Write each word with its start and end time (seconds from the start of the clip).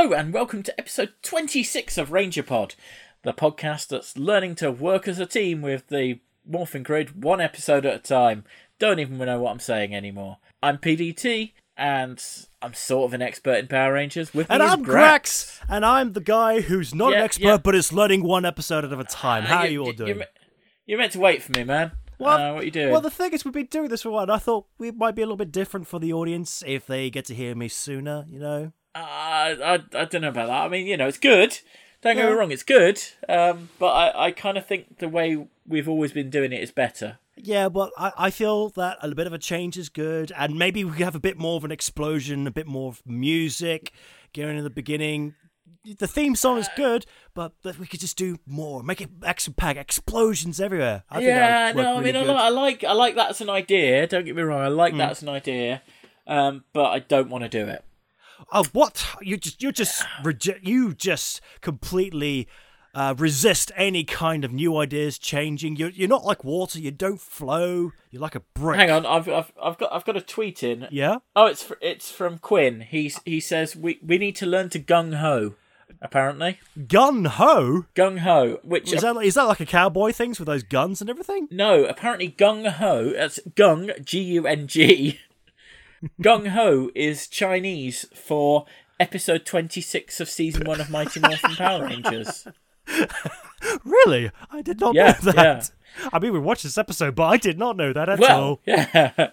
Hello, 0.00 0.12
and 0.12 0.32
welcome 0.32 0.62
to 0.62 0.78
episode 0.78 1.12
26 1.22 1.98
of 1.98 2.12
Ranger 2.12 2.44
Pod, 2.44 2.76
the 3.24 3.32
podcast 3.32 3.88
that's 3.88 4.16
learning 4.16 4.54
to 4.54 4.70
work 4.70 5.08
as 5.08 5.18
a 5.18 5.26
team 5.26 5.60
with 5.60 5.88
the 5.88 6.20
Morphing 6.48 6.84
Grid 6.84 7.24
one 7.24 7.40
episode 7.40 7.84
at 7.84 7.94
a 7.96 7.98
time. 7.98 8.44
Don't 8.78 9.00
even 9.00 9.18
know 9.18 9.40
what 9.40 9.50
I'm 9.50 9.58
saying 9.58 9.96
anymore. 9.96 10.36
I'm 10.62 10.78
PDT, 10.78 11.50
and 11.76 12.24
I'm 12.62 12.74
sort 12.74 13.10
of 13.10 13.14
an 13.14 13.22
expert 13.22 13.54
in 13.56 13.66
Power 13.66 13.94
Rangers. 13.94 14.32
With 14.32 14.48
And 14.48 14.62
I'm 14.62 14.84
Grax, 14.84 15.58
and 15.68 15.84
I'm 15.84 16.12
the 16.12 16.20
guy 16.20 16.60
who's 16.60 16.94
not 16.94 17.10
Yeah, 17.10 17.18
an 17.18 17.24
expert 17.24 17.44
yeah. 17.44 17.56
but 17.58 17.74
is 17.74 17.92
learning 17.92 18.22
one 18.22 18.44
episode 18.44 18.84
at 18.84 18.92
a 18.92 19.02
time. 19.02 19.42
How 19.42 19.56
Uh, 19.56 19.60
are 19.62 19.66
you 19.66 19.80
all 19.80 19.86
You're, 19.86 19.94
doing? 20.14 20.22
you're 20.86 20.98
meant 21.00 21.12
to 21.14 21.18
wait 21.18 21.42
for 21.42 21.50
me, 21.58 21.64
man. 21.64 21.90
Well, 22.20 22.38
uh, 22.38 22.54
what 22.54 22.62
are 22.62 22.66
you 22.66 22.70
doing? 22.70 22.92
Well, 22.92 23.00
the 23.00 23.10
thing 23.10 23.32
is, 23.32 23.44
we've 23.44 23.52
been 23.52 23.66
doing 23.66 23.88
this 23.88 24.02
for 24.02 24.10
a 24.10 24.12
while. 24.12 24.22
and 24.22 24.32
I 24.32 24.38
thought 24.38 24.66
we 24.78 24.92
might 24.92 25.16
be 25.16 25.22
a 25.22 25.24
little 25.26 25.36
bit 25.36 25.50
different 25.50 25.88
for 25.88 25.98
the 25.98 26.12
audience 26.12 26.62
if 26.68 26.86
they 26.86 27.10
get 27.10 27.24
to 27.24 27.34
hear 27.34 27.56
me 27.56 27.66
sooner. 27.66 28.24
You 28.28 28.38
know, 28.38 28.72
Uh, 28.94 28.98
I, 28.98 29.78
I 29.94 30.04
don't 30.06 30.22
know 30.22 30.28
about 30.28 30.46
that. 30.48 30.62
I 30.64 30.68
mean, 30.68 30.86
you 30.86 30.96
know, 30.96 31.06
it's 31.08 31.18
good. 31.18 31.58
Don't 32.00 32.14
get 32.16 32.26
me 32.26 32.32
wrong, 32.32 32.52
it's 32.52 32.62
good. 32.62 33.02
Um, 33.28 33.70
but 33.78 33.88
I, 33.88 34.26
I 34.26 34.30
kind 34.30 34.56
of 34.56 34.64
think 34.66 34.98
the 34.98 35.08
way 35.08 35.46
we've 35.66 35.88
always 35.88 36.12
been 36.12 36.30
doing 36.30 36.52
it 36.52 36.62
is 36.62 36.70
better. 36.70 37.18
yeah. 37.36 37.68
But 37.68 37.90
I, 37.98 38.12
I 38.16 38.30
feel 38.30 38.68
that 38.70 38.98
a 39.02 39.12
bit 39.14 39.26
of 39.26 39.32
a 39.32 39.38
change 39.38 39.76
is 39.76 39.88
good, 39.88 40.32
and 40.36 40.56
maybe 40.56 40.84
we 40.84 40.92
could 40.92 41.02
have 41.02 41.16
a 41.16 41.20
bit 41.20 41.36
more 41.38 41.56
of 41.56 41.64
an 41.64 41.72
explosion, 41.72 42.46
a 42.46 42.52
bit 42.52 42.66
more 42.68 42.88
of 42.90 43.02
music 43.04 43.92
going 44.32 44.56
in 44.56 44.62
the 44.64 44.70
beginning. 44.70 45.34
The 45.98 46.06
theme 46.06 46.36
song 46.36 46.58
is 46.58 46.68
good, 46.76 47.04
but 47.34 47.52
but 47.62 47.78
we 47.78 47.86
could 47.86 48.00
just 48.00 48.16
do 48.16 48.36
more, 48.46 48.82
make 48.82 49.00
it 49.00 49.10
action 49.24 49.54
pack, 49.54 49.76
explosions 49.76 50.60
everywhere. 50.60 51.02
I 51.10 51.16
think 51.16 51.28
yeah, 51.28 51.72
that 51.72 51.76
no, 51.76 51.82
I 51.96 52.00
really 52.00 52.12
mean, 52.12 52.16
I 52.16 52.22
like, 52.22 52.38
I 52.38 52.48
like, 52.50 52.84
I 52.84 52.92
like 52.92 53.14
that 53.16 53.30
as 53.30 53.40
an 53.40 53.50
idea. 53.50 54.06
Don't 54.06 54.24
get 54.24 54.36
me 54.36 54.42
wrong, 54.42 54.60
I 54.60 54.68
like 54.68 54.94
Mm. 54.94 54.98
that 54.98 55.10
as 55.12 55.22
an 55.22 55.28
idea. 55.30 55.82
Um, 56.26 56.64
but 56.72 56.86
I 56.90 56.98
don't 56.98 57.30
want 57.30 57.44
to 57.44 57.48
do 57.48 57.66
it. 57.66 57.82
Oh, 58.52 58.64
what? 58.72 59.04
You 59.20 59.36
just 59.36 59.62
you 59.62 59.72
just 59.72 60.04
reject 60.22 60.64
you 60.64 60.94
just 60.94 61.40
completely 61.60 62.48
uh, 62.94 63.14
resist 63.18 63.70
any 63.76 64.02
kind 64.04 64.44
of 64.44 64.52
new 64.52 64.76
ideas 64.76 65.18
changing. 65.18 65.76
You're 65.76 65.90
you're 65.90 66.08
not 66.08 66.24
like 66.24 66.42
water. 66.44 66.78
You 66.78 66.90
don't 66.90 67.20
flow. 67.20 67.92
You're 68.10 68.22
like 68.22 68.34
a 68.34 68.40
brick. 68.54 68.78
Hang 68.78 68.90
on, 68.90 69.04
I've, 69.06 69.28
I've, 69.28 69.52
I've 69.62 69.78
got, 69.78 69.92
I've 69.92 70.04
got 70.04 70.16
a 70.16 70.20
tweet 70.22 70.62
in. 70.62 70.88
Yeah. 70.90 71.16
Oh, 71.36 71.46
it's, 71.46 71.62
fr- 71.62 71.74
it's 71.82 72.10
from 72.10 72.38
Quinn. 72.38 72.80
He's, 72.80 73.20
he 73.26 73.38
says 73.40 73.76
we, 73.76 73.98
we 74.02 74.16
need 74.18 74.34
to 74.36 74.46
learn 74.46 74.70
to 74.70 74.78
gung 74.80 75.16
ho. 75.16 75.54
Apparently, 76.00 76.58
Gun 76.86 77.24
ho. 77.24 77.86
gung 77.94 78.18
ho, 78.20 78.60
which 78.62 78.92
Is 78.92 79.00
that 79.02 79.16
is 79.16 79.34
that 79.34 79.42
like 79.44 79.58
a 79.60 79.66
cowboy 79.66 80.12
things 80.12 80.38
with 80.38 80.46
those 80.46 80.62
guns 80.62 81.00
and 81.00 81.08
everything? 81.10 81.48
No, 81.50 81.84
apparently 81.84 82.30
gung 82.30 82.68
ho, 82.70 83.10
that's 83.14 83.40
gung, 83.56 84.04
G 84.04 84.20
U 84.20 84.46
N 84.46 84.66
G. 84.68 85.18
gung 86.20 86.48
ho 86.48 86.90
is 86.94 87.26
Chinese 87.28 88.06
for 88.14 88.66
episode 89.00 89.44
26 89.44 90.20
of 90.20 90.28
season 90.28 90.64
1 90.66 90.80
of 90.80 90.90
Mighty 90.90 91.20
Morphin 91.20 91.54
Power 91.56 91.84
Rangers. 91.86 92.46
Really? 93.84 94.30
I 94.50 94.62
did 94.62 94.80
not 94.80 94.94
Yeah, 94.94 95.18
know 95.22 95.32
that. 95.32 95.70
I 96.12 96.18
mean, 96.20 96.32
we 96.32 96.38
watched 96.38 96.62
this 96.62 96.78
episode, 96.78 97.14
but 97.16 97.24
I 97.26 97.36
did 97.36 97.58
not 97.58 97.76
know 97.76 97.92
that 97.92 98.08
at 98.08 98.18
Well, 98.20 98.40
all. 98.42 98.60
yeah. 98.66 99.30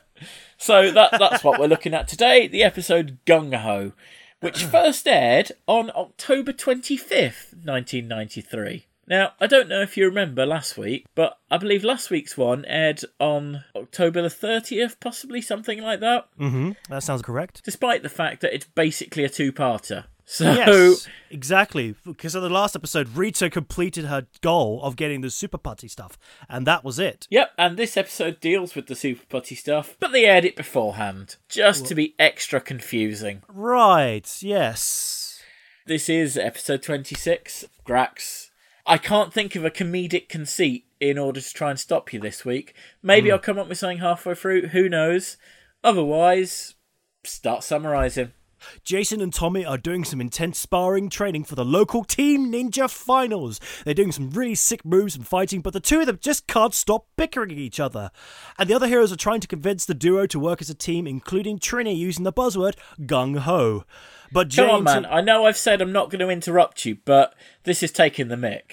So 0.58 0.90
that 0.92 1.12
that's 1.20 1.44
what 1.44 1.60
we're 1.60 1.68
looking 1.68 1.94
at 1.94 2.08
today, 2.08 2.48
the 2.48 2.64
episode 2.64 3.20
Gung 3.28 3.56
Ho, 3.56 3.94
which 4.42 4.64
first 4.64 5.08
aired 5.08 5.52
on 5.68 5.92
October 5.96 6.52
25th, 6.52 7.54
1993. 7.64 8.88
Now, 9.08 9.34
I 9.40 9.48
don't 9.48 9.70
know 9.70 9.82
if 9.82 9.98
you 9.98 10.06
remember 10.06 10.46
last 10.46 10.78
week, 10.78 11.06
but 11.14 11.38
I 11.52 11.58
believe 11.58 11.84
last 11.84 12.10
week's 12.10 12.38
one 12.38 12.66
aired 12.66 13.02
on 13.20 13.64
October 13.76 14.22
the 14.22 14.30
30th, 14.30 15.00
possibly 15.00 15.42
something 15.42 15.82
like 15.82 16.00
that. 16.00 16.28
Mm-hmm. 16.40 16.72
That 16.90 17.04
sounds 17.04 17.22
correct. 17.22 17.62
despite 17.64 18.04
the 18.04 18.10
fact 18.10 18.42
that 18.42 18.54
it's 18.54 18.66
basically 18.66 19.24
a 19.24 19.30
two-parter. 19.30 20.06
So 20.28 20.52
Yes, 20.52 21.08
exactly. 21.30 21.94
Because 22.04 22.34
in 22.34 22.42
the 22.42 22.50
last 22.50 22.76
episode, 22.76 23.10
Rita 23.16 23.48
completed 23.50 24.06
her 24.06 24.26
goal 24.42 24.82
of 24.82 24.96
getting 24.96 25.22
the 25.22 25.30
super 25.30 25.60
putty 25.60 25.88
stuff, 25.88 26.18
and 26.50 26.66
that 26.66 26.84
was 26.84 26.98
it. 26.98 27.28
Yep, 27.30 27.52
and 27.60 27.78
this 27.78 27.96
episode 27.96 28.40
deals 28.40 28.74
with 28.74 28.88
the 28.88 28.96
Super 28.96 29.24
Putty 29.30 29.54
stuff, 29.54 29.96
but 30.00 30.12
they 30.12 30.26
aired 30.26 30.46
it 30.46 30.56
beforehand, 30.56 31.36
just 31.48 31.86
to 31.86 31.96
be 31.96 32.16
extra 32.18 32.60
confusing. 32.60 33.44
Right. 33.48 34.28
Yes. 34.42 35.44
This 35.86 36.10
is 36.10 36.38
episode 36.38 36.82
26, 36.82 37.66
Grax. 37.86 38.45
I 38.86 38.98
can't 38.98 39.34
think 39.34 39.56
of 39.56 39.66
a 39.66 39.72
comedic 39.72 40.30
conceit 40.30 40.86
in 41.00 41.18
order 41.18 41.42
to 41.42 41.54
try 41.54 41.72
and 41.72 41.80
stop 41.80 42.14
you 42.14 42.20
this 42.20 42.46
week. 42.46 42.76
Maybe 43.02 43.30
hmm. 43.30 43.34
I'll 43.34 43.40
come 43.40 43.58
up 43.58 43.68
with 43.68 43.78
something 43.78 43.98
halfway 43.98 44.36
through, 44.36 44.68
who 44.68 44.88
knows? 44.88 45.38
Otherwise, 45.84 46.76
start 47.24 47.64
summarising. 47.64 48.34
Jason 48.84 49.22
and 49.22 49.34
Tommy 49.34 49.66
are 49.66 49.78
doing 49.78 50.04
some 50.04 50.22
intense 50.22 50.60
sparring 50.60 51.10
training 51.10 51.44
for 51.44 51.56
the 51.56 51.66
local 51.66 52.04
Team 52.04 52.52
Ninja 52.52 52.90
Finals. 52.90 53.60
They're 53.84 53.94
doing 53.94 54.12
some 54.12 54.30
really 54.32 54.56
sick 54.56 54.86
moves 54.86 55.16
and 55.16 55.28
fighting, 55.28 55.62
but 55.62 55.74
the 55.74 55.80
two 55.80 56.00
of 56.00 56.06
them 56.06 56.20
just 56.22 56.48
can't 56.48 56.74
stop 56.74 57.08
bickering 57.18 57.52
at 57.52 57.58
each 57.58 57.80
other. 57.80 58.12
And 58.58 58.70
the 58.70 58.74
other 58.74 58.88
heroes 58.88 59.12
are 59.12 59.18
trying 59.18 59.42
to 59.42 59.48
convince 59.48 59.86
the 59.86 59.94
duo 59.94 60.26
to 60.28 60.40
work 60.40 60.62
as 60.62 60.70
a 60.70 60.76
team, 60.76 61.08
including 61.08 61.60
Trini 61.60 61.96
using 61.96 62.24
the 62.24 62.34
buzzword 62.34 62.76
gung 63.02 63.40
ho. 63.40 63.86
But 64.32 64.54
Come 64.54 64.70
on, 64.70 64.78
James, 64.78 64.86
man. 64.86 65.06
I 65.06 65.22
know 65.22 65.46
I've 65.46 65.58
said 65.58 65.82
I'm 65.82 65.92
not 65.92 66.10
going 66.10 66.20
to 66.20 66.30
interrupt 66.30 66.86
you, 66.86 66.98
but 67.06 67.36
this 67.64 67.84
is 67.84 67.92
taking 67.92 68.28
the 68.28 68.36
mick. 68.36 68.64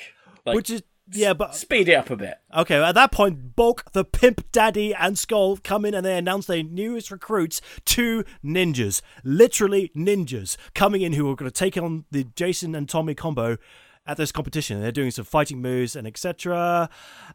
Like, 0.44 0.56
which 0.56 0.70
is 0.70 0.82
yeah, 1.12 1.32
but 1.32 1.54
speed 1.54 1.88
it 1.88 1.94
up 1.94 2.10
a 2.10 2.16
bit. 2.16 2.38
Okay, 2.56 2.82
at 2.82 2.92
that 2.92 3.12
point, 3.12 3.56
Bulk, 3.56 3.92
the 3.92 4.04
Pimp 4.04 4.50
Daddy, 4.52 4.94
and 4.94 5.18
Skull 5.18 5.58
come 5.58 5.84
in 5.84 5.94
and 5.94 6.04
they 6.04 6.16
announce 6.16 6.46
their 6.46 6.62
newest 6.62 7.10
recruits, 7.10 7.60
two 7.84 8.24
ninjas. 8.44 9.02
Literally 9.24 9.90
ninjas 9.96 10.56
coming 10.74 11.02
in 11.02 11.12
who 11.12 11.30
are 11.30 11.36
going 11.36 11.50
to 11.50 11.54
take 11.54 11.76
on 11.76 12.04
the 12.10 12.24
Jason 12.36 12.74
and 12.74 12.88
Tommy 12.88 13.14
combo 13.14 13.58
at 14.06 14.16
this 14.16 14.32
competition. 14.32 14.80
They're 14.80 14.92
doing 14.92 15.10
some 15.10 15.24
fighting 15.24 15.60
moves 15.60 15.94
and 15.96 16.06
etc. 16.06 16.88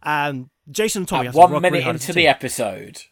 And 0.03 0.49
Jason 0.69 1.01
and 1.01 1.07
Tommy 1.07 1.25
have 1.25 1.33
to 1.33 1.39
One 1.39 1.51
minute 1.51 1.71
really 1.71 1.83
hard 1.83 1.95
as 1.95 2.01
a 2.01 2.05
into 2.05 2.13
the 2.13 2.27
episode. 2.27 3.03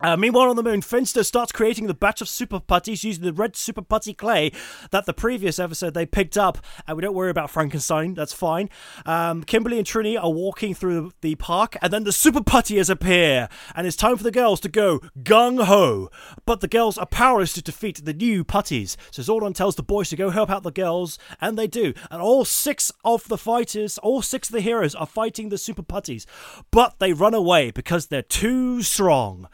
Uh, 0.00 0.16
meanwhile, 0.16 0.48
on 0.48 0.56
the 0.56 0.62
moon, 0.62 0.80
Finster 0.80 1.24
starts 1.24 1.50
creating 1.50 1.86
the 1.86 1.94
batch 1.94 2.20
of 2.20 2.28
super 2.28 2.60
putties 2.60 3.02
using 3.02 3.24
the 3.24 3.32
red 3.32 3.56
super 3.56 3.82
putty 3.82 4.14
clay 4.14 4.52
that 4.90 5.06
the 5.06 5.12
previous 5.12 5.58
episode 5.58 5.94
they 5.94 6.06
picked 6.06 6.38
up. 6.38 6.58
And 6.86 6.96
we 6.96 7.02
don't 7.02 7.14
worry 7.14 7.30
about 7.30 7.50
Frankenstein, 7.50 8.14
that's 8.14 8.32
fine. 8.32 8.70
Um, 9.06 9.42
Kimberly 9.42 9.78
and 9.78 9.86
Trini 9.86 10.20
are 10.20 10.30
walking 10.30 10.74
through 10.74 11.12
the 11.20 11.34
park, 11.34 11.76
and 11.82 11.92
then 11.92 12.04
the 12.04 12.12
super 12.12 12.42
puttiers 12.42 12.88
appear. 12.88 13.48
And 13.74 13.86
it's 13.86 13.96
time 13.96 14.16
for 14.16 14.22
the 14.22 14.30
girls 14.30 14.60
to 14.60 14.68
go 14.68 15.00
gung 15.22 15.64
ho. 15.64 16.10
But 16.46 16.60
the 16.60 16.68
girls 16.68 16.96
are 16.96 17.06
powerless 17.06 17.52
to 17.54 17.62
defeat 17.62 18.04
the 18.04 18.14
new 18.14 18.44
putties. 18.44 18.96
So 19.10 19.22
Zordon 19.22 19.54
tells 19.54 19.74
the 19.76 19.82
boys 19.82 20.10
to 20.10 20.16
go 20.16 20.30
help 20.30 20.50
out 20.50 20.62
the 20.62 20.70
girls, 20.70 21.18
and 21.40 21.58
they 21.58 21.66
do. 21.66 21.92
And 22.10 22.22
all 22.22 22.44
six 22.44 22.92
of 23.04 23.26
the 23.28 23.38
fighters, 23.38 23.98
all 23.98 24.22
six 24.22 24.48
of 24.48 24.52
the 24.52 24.60
heroes, 24.60 24.94
are 24.94 25.06
fighting 25.06 25.48
the 25.48 25.58
super 25.58 25.82
putties. 25.82 26.26
But 26.70 26.98
they 26.98 27.12
run 27.12 27.34
away 27.34 27.70
because 27.70 28.06
they're 28.06 28.22
too 28.22 28.82
strong. 28.82 29.48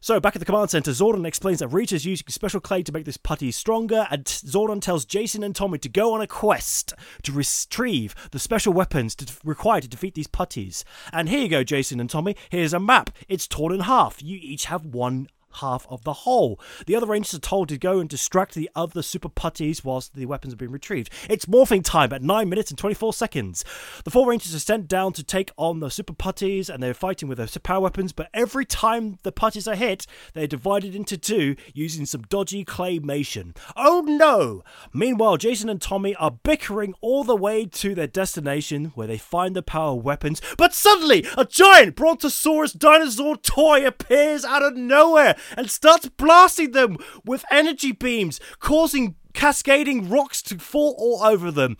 So, 0.00 0.20
back 0.20 0.36
at 0.36 0.38
the 0.38 0.46
command 0.46 0.70
center, 0.70 0.92
Zordon 0.92 1.26
explains 1.26 1.58
that 1.58 1.68
Rita's 1.68 2.06
using 2.06 2.26
special 2.28 2.60
clay 2.60 2.84
to 2.84 2.92
make 2.92 3.04
this 3.04 3.16
putty 3.16 3.50
stronger, 3.50 4.06
and 4.10 4.24
Zordon 4.24 4.80
tells 4.80 5.04
Jason 5.04 5.42
and 5.42 5.56
Tommy 5.56 5.78
to 5.78 5.88
go 5.88 6.14
on 6.14 6.20
a 6.20 6.26
quest 6.26 6.94
to 7.24 7.32
retrieve 7.32 8.14
the 8.30 8.38
special 8.38 8.72
weapons 8.72 9.16
to, 9.16 9.32
required 9.44 9.82
to 9.82 9.88
defeat 9.88 10.14
these 10.14 10.28
putties. 10.28 10.84
And 11.12 11.28
here 11.28 11.40
you 11.40 11.48
go, 11.48 11.64
Jason 11.64 11.98
and 11.98 12.08
Tommy. 12.08 12.36
Here's 12.48 12.72
a 12.72 12.78
map. 12.78 13.10
It's 13.28 13.48
torn 13.48 13.72
in 13.72 13.80
half. 13.80 14.22
You 14.22 14.38
each 14.40 14.66
have 14.66 14.86
one 14.86 15.28
half 15.54 15.86
of 15.88 16.04
the 16.04 16.12
whole. 16.12 16.60
The 16.86 16.94
other 16.94 17.06
Rangers 17.06 17.34
are 17.34 17.40
told 17.40 17.68
to 17.68 17.78
go 17.78 18.00
and 18.00 18.08
distract 18.08 18.54
the 18.54 18.70
other 18.74 19.02
super 19.02 19.28
putties 19.28 19.84
whilst 19.84 20.14
the 20.14 20.26
weapons 20.26 20.54
are 20.54 20.56
being 20.56 20.70
retrieved. 20.70 21.10
It's 21.28 21.46
morphing 21.46 21.84
time 21.84 22.12
at 22.12 22.22
9 22.22 22.48
minutes 22.48 22.70
and 22.70 22.78
24 22.78 23.12
seconds. 23.12 23.64
The 24.04 24.10
four 24.10 24.28
Rangers 24.28 24.54
are 24.54 24.60
sent 24.60 24.88
down 24.88 25.12
to 25.14 25.24
take 25.24 25.50
on 25.56 25.80
the 25.80 25.90
super 25.90 26.12
putties 26.12 26.68
and 26.68 26.82
they're 26.82 26.94
fighting 26.94 27.28
with 27.28 27.38
their 27.38 27.48
power 27.62 27.80
weapons, 27.80 28.12
but 28.12 28.28
every 28.32 28.64
time 28.64 29.18
the 29.22 29.32
putties 29.32 29.66
are 29.66 29.74
hit, 29.74 30.06
they're 30.34 30.46
divided 30.46 30.94
into 30.94 31.16
two 31.16 31.56
using 31.74 32.06
some 32.06 32.22
dodgy 32.22 32.64
claymation. 32.64 33.56
Oh 33.76 34.02
no! 34.06 34.62
Meanwhile, 34.92 35.38
Jason 35.38 35.68
and 35.68 35.80
Tommy 35.80 36.14
are 36.16 36.30
bickering 36.30 36.94
all 37.00 37.24
the 37.24 37.36
way 37.36 37.66
to 37.66 37.94
their 37.94 38.06
destination 38.06 38.86
where 38.94 39.06
they 39.06 39.18
find 39.18 39.56
the 39.56 39.62
power 39.62 39.94
weapons, 39.94 40.40
but 40.56 40.74
suddenly 40.74 41.26
a 41.36 41.44
giant 41.44 41.96
Brontosaurus 41.96 42.72
dinosaur 42.72 43.36
toy 43.36 43.86
appears 43.86 44.44
out 44.44 44.62
of 44.62 44.76
nowhere 44.76 45.36
and 45.56 45.70
starts 45.70 46.08
blasting 46.08 46.72
them 46.72 46.96
with 47.24 47.44
energy 47.50 47.92
beams, 47.92 48.40
causing 48.58 49.16
cascading 49.34 50.08
rocks 50.08 50.42
to 50.42 50.58
fall 50.58 50.94
all 50.98 51.22
over 51.22 51.50
them. 51.50 51.76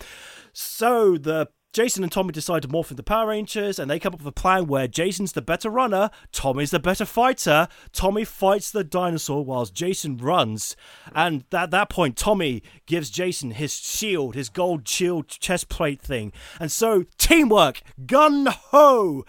So 0.53 1.17
the 1.17 1.49
Jason 1.75 2.03
and 2.03 2.11
Tommy 2.11 2.33
decide 2.33 2.63
to 2.63 2.69
morph 2.69 2.91
into 2.91 3.03
Power 3.03 3.29
Rangers, 3.29 3.79
and 3.79 3.91
they 3.91 3.99
come 3.99 4.15
up 4.15 4.21
with 4.21 4.27
a 4.27 4.33
plan 4.33 4.67
where 4.67 4.89
Jason's 4.89 5.33
the 5.33 5.43
better 5.43 5.69
runner, 5.69 6.11
Tommy's 6.33 6.71
the 6.71 6.79
better 6.79 7.05
fighter. 7.05 7.69
Tommy 7.93 8.25
fights 8.25 8.71
the 8.71 8.83
dinosaur 8.83 9.45
whilst 9.45 9.75
Jason 9.75 10.17
runs, 10.17 10.77
and 11.15 11.45
at 11.53 11.71
that 11.71 11.91
point, 11.91 12.17
Tommy 12.17 12.63
gives 12.87 13.11
Jason 13.11 13.51
his 13.51 13.75
shield, 13.75 14.35
his 14.35 14.49
gold 14.49 14.89
shield 14.89 15.29
chest 15.29 15.69
plate 15.69 16.01
thing, 16.01 16.33
and 16.59 16.73
so 16.73 17.05
teamwork, 17.19 17.83
gun 18.07 18.47
ho. 18.47 19.25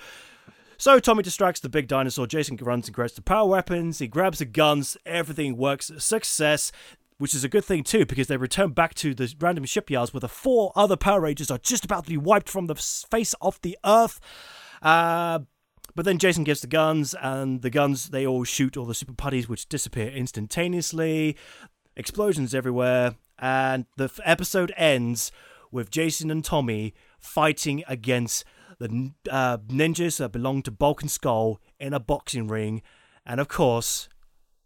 So 0.79 0.97
Tommy 0.97 1.23
distracts 1.23 1.59
the 1.59 1.67
big 1.67 1.89
dinosaur. 1.89 2.25
Jason 2.25 2.55
runs 2.55 2.87
and 2.87 2.95
grabs 2.95 3.11
the 3.11 3.21
power 3.21 3.45
weapons. 3.45 3.99
He 3.99 4.07
grabs 4.07 4.39
the 4.39 4.45
guns. 4.45 4.95
Everything 5.05 5.57
works. 5.57 5.91
Success. 5.97 6.71
which 7.17 7.35
is 7.35 7.43
a 7.43 7.49
good 7.49 7.65
thing 7.65 7.83
too 7.83 8.05
because 8.05 8.27
they 8.27 8.37
return 8.37 8.71
back 8.71 8.93
to 8.93 9.13
the 9.13 9.35
random 9.41 9.65
shipyards 9.65 10.13
where 10.13 10.21
the 10.21 10.29
four 10.29 10.71
other 10.77 10.95
Power 10.95 11.19
Rangers 11.19 11.51
are 11.51 11.57
just 11.57 11.83
about 11.83 12.05
to 12.05 12.09
be 12.09 12.15
wiped 12.15 12.47
from 12.47 12.67
the 12.67 12.75
face 12.75 13.35
of 13.41 13.59
the 13.61 13.77
earth. 13.83 14.21
Uh, 14.81 15.39
but 15.95 16.05
then 16.05 16.17
Jason 16.17 16.45
gives 16.45 16.61
the 16.61 16.67
guns, 16.67 17.13
and 17.21 17.61
the 17.61 17.69
guns 17.69 18.11
they 18.11 18.25
all 18.25 18.45
shoot 18.45 18.77
all 18.77 18.85
the 18.85 18.93
super 18.93 19.11
putties, 19.11 19.49
which 19.49 19.67
disappear 19.67 20.07
instantaneously. 20.07 21.35
Explosions 21.97 22.55
everywhere, 22.55 23.15
and 23.37 23.85
the 23.97 24.09
episode 24.23 24.71
ends 24.77 25.29
with 25.71 25.91
Jason 25.91 26.31
and 26.31 26.45
Tommy 26.45 26.93
fighting 27.19 27.83
against 27.85 28.45
the 28.79 29.11
uh, 29.29 29.57
ninjas 29.57 30.17
that 30.17 30.31
belong 30.31 30.63
to 30.63 30.71
Bulk 30.71 31.01
and 31.01 31.11
Skull 31.11 31.61
in 31.79 31.93
a 31.93 31.99
boxing 31.99 32.47
ring, 32.47 32.81
and 33.25 33.39
of 33.39 33.47
course, 33.47 34.09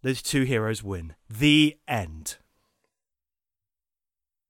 the 0.01 0.13
two 0.13 0.43
heroes 0.43 0.83
win. 0.83 1.15
The 1.29 1.77
end. 1.87 2.37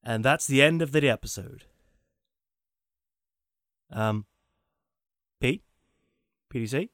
And 0.04 0.24
that's 0.24 0.48
the 0.48 0.62
end 0.62 0.82
of 0.82 0.92
the 0.92 1.10
episode. 1.10 1.64
Um, 3.92 4.26
Pete, 5.40 5.64
PDT. 6.54 6.90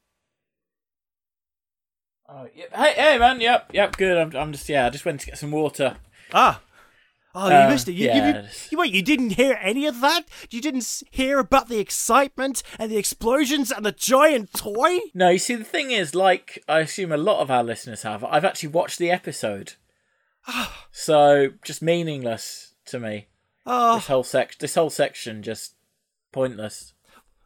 Oh, 2.28 2.48
yep. 2.54 2.76
Hey, 2.76 2.94
hey, 2.94 3.18
man. 3.18 3.42
Yep, 3.42 3.72
yep. 3.74 3.98
Good. 3.98 4.16
I'm, 4.16 4.36
I'm 4.36 4.52
just 4.52 4.70
yeah. 4.70 4.86
I 4.86 4.90
just 4.92 5.06
went 5.06 5.22
to 5.22 5.26
get 5.26 5.40
some 5.40 5.50
water. 5.50 5.98
Ah. 6.32 6.62
Oh, 7.36 7.48
you 7.48 7.54
Uh, 7.56 7.70
missed 7.70 7.88
it. 7.88 7.94
You, 7.94 8.08
yeah, 8.08 8.42
you, 8.42 8.48
you, 8.72 8.78
wait, 8.80 8.92
you 8.94 9.04
didn't 9.04 9.32
hear 9.32 9.58
any 9.62 9.86
of 9.86 10.02
that? 10.02 10.24
You 10.50 10.62
didn't 10.62 11.04
hear 11.12 11.38
about 11.38 11.68
the 11.70 11.78
excitement 11.80 12.64
and 12.80 12.92
the 12.92 12.98
explosions 12.98 13.72
and 13.72 13.86
the 13.86 13.92
giant 13.92 14.52
toy? 14.54 15.00
No, 15.14 15.30
you 15.30 15.38
see, 15.38 15.54
the 15.56 15.64
thing 15.64 15.92
is, 15.92 16.16
like 16.16 16.64
I 16.68 16.80
assume 16.80 17.12
a 17.12 17.18
lot 17.18 17.40
of 17.42 17.52
our 17.52 17.64
listeners 17.64 18.02
have, 18.02 18.24
I've 18.24 18.46
actually 18.46 18.70
watched 18.70 18.98
the 18.98 19.12
episode, 19.12 19.74
so 20.92 21.50
just 21.64 21.82
meaningless 21.82 22.74
to 22.86 23.00
me. 23.00 23.28
Oh, 23.66 23.96
This 23.96 24.08
whole 24.08 24.24
sec, 24.24 24.58
this 24.58 24.76
whole 24.76 24.90
section, 24.90 25.44
just 25.44 25.76
pointless. 26.32 26.94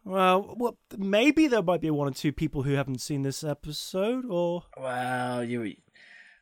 well, 0.04 0.54
well, 0.58 0.78
maybe 0.96 1.46
there 1.46 1.62
might 1.62 1.80
be 1.82 1.90
one 1.90 2.08
or 2.08 2.12
two 2.12 2.32
people 2.32 2.62
who 2.62 2.72
haven't 2.74 3.00
seen 3.00 3.22
this 3.22 3.44
episode, 3.44 4.24
or. 4.28 4.64
Well, 4.78 5.44
you, 5.44 5.74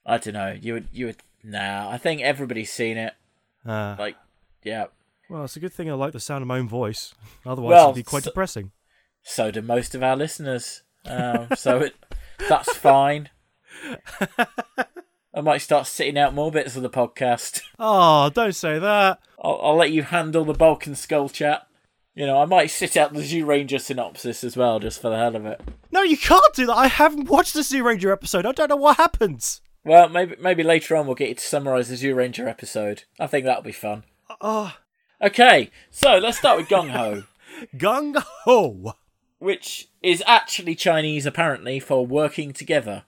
I 0.06 0.18
don't 0.18 0.34
know. 0.34 0.56
You 0.60 0.74
would, 0.74 0.88
you 0.92 1.06
would. 1.06 1.16
Nah, 1.42 1.90
I 1.90 1.98
think 1.98 2.20
everybody's 2.22 2.70
seen 2.72 2.96
it. 2.96 3.14
Uh, 3.67 3.97
Like, 3.99 4.17
yeah. 4.64 4.87
well, 5.31 5.44
it's 5.44 5.56
a 5.56 5.61
good 5.61 5.73
thing 5.73 5.91
I 5.91 5.94
like 5.94 6.12
the 6.12 6.20
sound 6.20 6.43
of 6.43 6.49
my 6.49 6.59
own 6.59 6.69
voice. 6.69 7.14
Otherwise, 7.47 7.70
Well, 7.70 7.85
it'd 7.87 7.97
be 7.97 8.03
quite 8.03 8.25
so- 8.25 8.31
depressing. 8.31 8.73
So 9.23 9.50
do 9.53 9.62
most 9.62 9.94
of 9.94 10.03
our 10.03 10.17
listeners. 10.17 10.82
Um, 11.06 11.49
so 11.56 11.79
it, 11.79 11.94
that's 12.49 12.75
fine. 12.76 13.31
I 15.35 15.41
might 15.41 15.59
start 15.62 15.87
sitting 15.87 16.19
out 16.19 16.35
more 16.35 16.50
bits 16.53 16.76
of 16.76 16.82
the 16.82 16.91
podcast. 16.91 17.62
Oh, 17.85 18.31
don't 18.31 18.55
say 18.55 18.79
that. 18.79 19.19
I'll, 19.43 19.59
I'll 19.62 19.76
let 19.76 19.91
you 19.91 20.03
handle 20.05 20.44
the 20.44 20.53
bulk 20.55 20.87
and 20.87 20.97
skull 20.97 21.29
chat. 21.29 21.67
You 22.14 22.26
know, 22.26 22.38
I 22.41 22.44
might 22.44 22.67
sit 22.70 22.97
out 22.97 23.12
the 23.12 23.20
Zyuranger 23.20 23.81
synopsis 23.81 24.44
as 24.44 24.56
well, 24.56 24.79
just 24.79 25.00
for 25.00 25.09
the 25.11 25.17
hell 25.17 25.35
of 25.35 25.47
it. 25.47 25.61
No, 25.91 26.03
you 26.03 26.17
can't 26.17 26.55
do 26.55 26.67
that. 26.67 26.76
I 26.76 26.87
haven't 26.87 27.29
watched 27.29 27.55
the 27.55 27.61
Zyuranger 27.61 28.12
episode. 28.12 28.44
I 28.47 28.53
don't 28.53 28.69
know 28.69 28.76
what 28.76 28.99
happens. 28.99 29.61
Well, 29.84 30.08
maybe 30.08 30.37
maybe 30.40 30.62
later 30.62 30.96
on 30.96 31.06
we'll 31.06 31.14
get 31.17 31.29
you 31.29 31.34
to 31.34 31.44
summarise 31.44 31.88
the 31.88 31.96
Zyuranger 31.96 32.46
episode. 32.49 33.05
I 33.19 33.26
think 33.26 33.44
that'll 33.44 33.62
be 33.62 33.73
fun. 33.73 34.05
Oh, 34.40 34.76
Okay, 35.20 35.70
so 35.90 36.19
let's 36.19 36.38
start 36.38 36.56
with 36.58 36.69
Gung 36.69 36.90
Ho. 36.90 37.25
gung 37.76 38.17
ho. 38.44 38.94
which 39.38 39.88
is 40.02 40.23
actually 40.26 40.75
Chinese 40.75 41.26
apparently 41.26 41.79
for 41.79 42.05
working 42.05 42.52
together, 42.52 43.05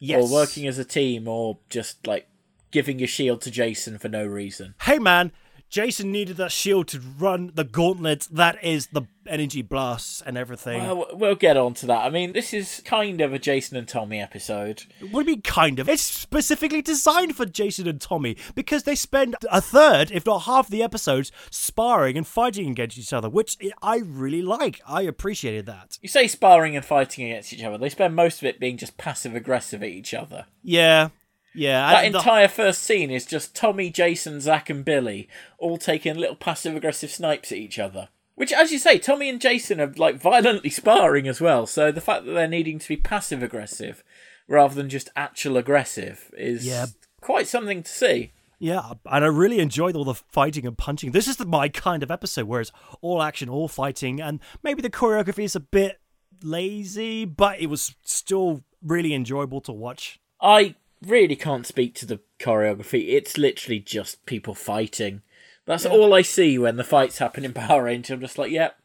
Yes. 0.00 0.22
or 0.28 0.32
working 0.32 0.66
as 0.66 0.78
a 0.78 0.84
team, 0.84 1.28
or 1.28 1.58
just 1.68 2.04
like 2.06 2.26
giving 2.72 2.98
your 2.98 3.06
shield 3.08 3.42
to 3.42 3.50
Jason 3.50 3.98
for 3.98 4.08
no 4.08 4.26
reason. 4.26 4.74
Hey 4.82 4.98
man, 4.98 5.30
Jason 5.72 6.12
needed 6.12 6.36
that 6.36 6.52
shield 6.52 6.86
to 6.86 7.00
run 7.00 7.50
the 7.54 7.64
gauntlet 7.64 8.28
that 8.30 8.62
is 8.62 8.88
the 8.88 9.04
energy 9.26 9.62
blasts 9.62 10.22
and 10.24 10.36
everything. 10.36 10.82
Well, 10.82 11.06
we'll 11.14 11.34
get 11.34 11.56
on 11.56 11.72
to 11.74 11.86
that. 11.86 12.04
I 12.04 12.10
mean, 12.10 12.32
this 12.34 12.52
is 12.52 12.82
kind 12.84 13.22
of 13.22 13.32
a 13.32 13.38
Jason 13.38 13.78
and 13.78 13.88
Tommy 13.88 14.20
episode. 14.20 14.82
what 15.10 15.24
do 15.24 15.30
you 15.30 15.36
mean, 15.36 15.40
kind 15.40 15.78
of? 15.78 15.88
It's 15.88 16.02
specifically 16.02 16.82
designed 16.82 17.36
for 17.36 17.46
Jason 17.46 17.88
and 17.88 17.98
Tommy 17.98 18.36
because 18.54 18.82
they 18.82 18.94
spend 18.94 19.34
a 19.50 19.62
third, 19.62 20.10
if 20.10 20.26
not 20.26 20.40
half, 20.40 20.68
the 20.68 20.82
episodes 20.82 21.32
sparring 21.50 22.18
and 22.18 22.26
fighting 22.26 22.68
against 22.68 22.98
each 22.98 23.14
other, 23.14 23.30
which 23.30 23.56
I 23.80 24.02
really 24.04 24.42
like. 24.42 24.82
I 24.86 25.02
appreciated 25.02 25.64
that. 25.66 25.98
You 26.02 26.08
say 26.10 26.28
sparring 26.28 26.76
and 26.76 26.84
fighting 26.84 27.30
against 27.30 27.50
each 27.54 27.64
other. 27.64 27.78
They 27.78 27.88
spend 27.88 28.14
most 28.14 28.42
of 28.42 28.44
it 28.44 28.60
being 28.60 28.76
just 28.76 28.98
passive 28.98 29.34
aggressive 29.34 29.82
at 29.82 29.88
each 29.88 30.12
other. 30.12 30.44
Yeah, 30.62 31.08
yeah. 31.54 31.90
That 31.92 32.10
the- 32.12 32.18
entire 32.18 32.48
first 32.48 32.82
scene 32.82 33.10
is 33.10 33.26
just 33.26 33.54
Tommy, 33.54 33.90
Jason, 33.90 34.40
Zach, 34.40 34.70
and 34.70 34.84
Billy 34.84 35.28
all 35.58 35.76
taking 35.78 36.16
little 36.16 36.36
passive 36.36 36.74
aggressive 36.76 37.10
snipes 37.10 37.52
at 37.52 37.58
each 37.58 37.78
other. 37.78 38.08
Which, 38.34 38.52
as 38.52 38.72
you 38.72 38.78
say, 38.78 38.98
Tommy 38.98 39.28
and 39.28 39.40
Jason 39.40 39.80
are 39.80 39.92
like 39.96 40.16
violently 40.16 40.70
sparring 40.70 41.28
as 41.28 41.40
well. 41.40 41.66
So 41.66 41.92
the 41.92 42.00
fact 42.00 42.24
that 42.24 42.32
they're 42.32 42.48
needing 42.48 42.78
to 42.78 42.88
be 42.88 42.96
passive 42.96 43.42
aggressive 43.42 44.02
rather 44.48 44.74
than 44.74 44.88
just 44.88 45.10
actual 45.14 45.56
aggressive 45.56 46.30
is 46.36 46.66
Yeah. 46.66 46.86
quite 47.20 47.46
something 47.46 47.82
to 47.82 47.90
see. 47.90 48.32
Yeah, 48.58 48.92
and 49.06 49.24
I 49.24 49.28
really 49.28 49.58
enjoyed 49.58 49.96
all 49.96 50.04
the 50.04 50.14
fighting 50.14 50.66
and 50.66 50.78
punching. 50.78 51.10
This 51.12 51.26
is 51.26 51.36
the, 51.36 51.44
my 51.44 51.68
kind 51.68 52.02
of 52.02 52.10
episode 52.12 52.46
where 52.46 52.60
it's 52.60 52.70
all 53.00 53.20
action, 53.22 53.48
all 53.48 53.66
fighting, 53.68 54.20
and 54.20 54.38
maybe 54.62 54.80
the 54.82 54.90
choreography 54.90 55.42
is 55.44 55.56
a 55.56 55.60
bit 55.60 56.00
lazy, 56.42 57.24
but 57.24 57.60
it 57.60 57.66
was 57.66 57.94
still 58.02 58.62
really 58.82 59.14
enjoyable 59.14 59.60
to 59.62 59.72
watch. 59.72 60.20
I 60.40 60.74
really 61.06 61.36
can't 61.36 61.66
speak 61.66 61.94
to 61.96 62.06
the 62.06 62.20
choreography. 62.38 63.12
It's 63.12 63.38
literally 63.38 63.80
just 63.80 64.24
people 64.26 64.54
fighting. 64.54 65.22
That's 65.64 65.86
all 65.86 66.12
I 66.12 66.22
see 66.22 66.58
when 66.58 66.76
the 66.76 66.84
fights 66.84 67.18
happen 67.18 67.44
in 67.44 67.52
Power 67.52 67.84
Rangers. 67.84 68.10
I'm 68.10 68.20
just 68.20 68.38
like, 68.38 68.50
yep, 68.50 68.76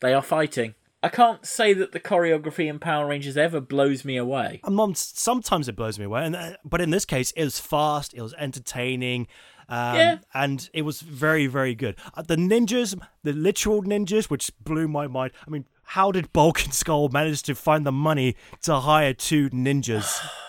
they 0.00 0.14
are 0.14 0.22
fighting. 0.22 0.74
I 1.02 1.08
can't 1.08 1.44
say 1.44 1.72
that 1.72 1.90
the 1.90 1.98
choreography 1.98 2.68
in 2.68 2.78
Power 2.78 3.08
Rangers 3.08 3.36
ever 3.36 3.60
blows 3.60 4.04
me 4.04 4.16
away. 4.16 4.60
Mom, 4.68 4.94
sometimes 4.94 5.68
it 5.68 5.74
blows 5.74 5.98
me 5.98 6.04
away, 6.04 6.24
and 6.24 6.36
uh, 6.36 6.52
but 6.64 6.80
in 6.80 6.90
this 6.90 7.04
case, 7.04 7.32
it 7.32 7.42
was 7.42 7.58
fast, 7.58 8.14
it 8.14 8.22
was 8.22 8.34
entertaining, 8.38 9.26
um, 9.68 9.96
Yeah. 9.96 10.18
and 10.32 10.70
it 10.72 10.82
was 10.82 11.00
very, 11.00 11.48
very 11.48 11.74
good. 11.74 11.96
Uh, 12.14 12.22
the 12.22 12.36
ninjas, 12.36 12.96
the 13.24 13.32
literal 13.32 13.82
ninjas, 13.82 14.30
which 14.30 14.52
blew 14.60 14.86
my 14.86 15.08
mind. 15.08 15.32
I 15.44 15.50
mean, 15.50 15.64
how 15.82 16.12
did 16.12 16.32
Bulk 16.32 16.62
and 16.62 16.72
Skull 16.72 17.08
manage 17.08 17.42
to 17.44 17.56
find 17.56 17.84
the 17.84 17.90
money 17.90 18.36
to 18.62 18.76
hire 18.76 19.12
two 19.12 19.50
ninjas? 19.50 20.20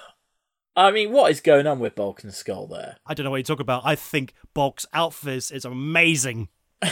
I 0.76 0.92
mean, 0.92 1.12
what 1.12 1.30
is 1.32 1.40
going 1.40 1.68
on 1.68 1.80
with 1.80 1.96
Bulk 1.96 2.24
and 2.24 2.34
Skull 2.34 2.68
there? 2.68 2.98
I 3.06 3.14
don't 3.14 3.24
know 3.24 3.30
what 3.32 3.38
you 3.38 3.44
talk 3.44 3.60
about. 3.60 3.84
I 3.86 3.96
think 3.96 4.34
Bulk's 4.54 4.86
outfit 4.94 5.52
is 5.52 5.66
amazing. 5.66 6.50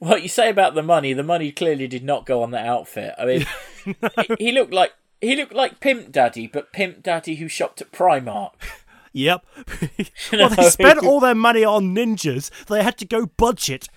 What 0.00 0.22
you 0.22 0.28
say 0.28 0.48
about 0.48 0.74
the 0.74 0.82
money? 0.84 1.12
The 1.12 1.24
money 1.24 1.50
clearly 1.50 1.88
did 1.88 2.04
not 2.04 2.24
go 2.24 2.40
on 2.44 2.52
that 2.52 2.64
outfit. 2.64 3.14
I 3.18 3.24
mean, 3.24 3.46
he- 4.38 4.46
he 4.46 4.52
looked 4.52 4.72
like 4.72 4.92
he 5.20 5.34
looked 5.34 5.54
like 5.54 5.80
Pimp 5.80 6.12
Daddy, 6.12 6.46
but 6.46 6.72
Pimp 6.72 7.02
Daddy 7.02 7.34
who 7.34 7.48
shopped 7.48 7.80
at 7.80 7.90
Primark. 7.90 8.52
Yep. 9.14 9.44
well, 10.32 10.48
they 10.50 10.68
spent 10.68 10.98
all 11.02 11.18
their 11.18 11.34
money 11.34 11.64
on 11.64 11.94
ninjas. 11.94 12.50
They 12.66 12.82
had 12.84 12.98
to 12.98 13.06
go 13.06 13.24
budget 13.26 13.88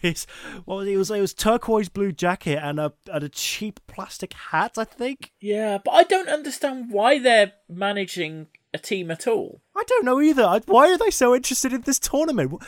his. 0.00 0.26
What 0.64 0.76
was 0.76 0.88
it? 0.88 0.92
It 0.92 0.96
was, 0.96 1.10
it 1.10 1.20
was 1.20 1.34
turquoise 1.34 1.88
blue 1.88 2.12
jacket 2.12 2.58
and 2.62 2.78
a 2.78 2.92
and 3.12 3.24
a 3.24 3.28
cheap 3.28 3.80
plastic 3.86 4.32
hat. 4.32 4.78
I 4.78 4.84
think. 4.84 5.32
Yeah, 5.40 5.78
but 5.84 5.92
I 5.92 6.04
don't 6.04 6.28
understand 6.28 6.90
why 6.90 7.18
they're 7.18 7.52
managing 7.68 8.48
a 8.74 8.78
team 8.78 9.10
at 9.10 9.26
all. 9.26 9.60
I 9.76 9.82
don't 9.86 10.04
know 10.04 10.20
either. 10.20 10.60
Why 10.66 10.90
are 10.92 10.98
they 10.98 11.10
so 11.10 11.34
interested 11.34 11.72
in 11.72 11.82
this 11.82 11.98
tournament? 11.98 12.62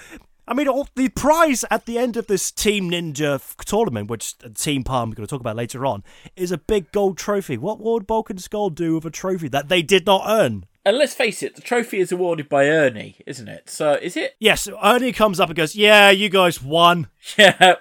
I 0.48 0.54
mean, 0.54 0.66
all, 0.66 0.88
the 0.96 1.08
prize 1.10 1.64
at 1.70 1.86
the 1.86 1.96
end 1.96 2.16
of 2.16 2.26
this 2.26 2.50
Team 2.50 2.90
Ninja 2.90 3.36
f- 3.36 3.56
tournament, 3.64 4.10
which 4.10 4.34
uh, 4.44 4.48
Team 4.52 4.82
Palm 4.82 5.10
we're 5.10 5.14
going 5.14 5.26
to 5.26 5.30
talk 5.30 5.40
about 5.40 5.54
later 5.54 5.86
on, 5.86 6.02
is 6.34 6.50
a 6.50 6.58
big 6.58 6.90
gold 6.90 7.16
trophy. 7.16 7.56
What 7.56 7.78
would 7.78 8.06
Bulk 8.06 8.30
and 8.30 8.42
Skull 8.42 8.68
do 8.70 8.96
with 8.96 9.04
a 9.04 9.10
trophy 9.10 9.46
that 9.48 9.68
they 9.68 9.80
did 9.80 10.06
not 10.06 10.24
earn? 10.26 10.66
And 10.84 10.96
let's 10.96 11.12
face 11.14 11.42
it, 11.42 11.56
the 11.56 11.60
trophy 11.60 11.98
is 11.98 12.10
awarded 12.10 12.48
by 12.48 12.66
Ernie, 12.66 13.16
isn't 13.26 13.48
it? 13.48 13.68
So 13.68 13.94
is 13.94 14.16
it? 14.16 14.34
Yes, 14.40 14.66
Ernie 14.82 15.12
comes 15.12 15.38
up 15.38 15.50
and 15.50 15.56
goes, 15.56 15.76
"Yeah, 15.76 16.08
you 16.10 16.28
guys 16.30 16.62
won." 16.62 17.08
Yeah. 17.36 17.74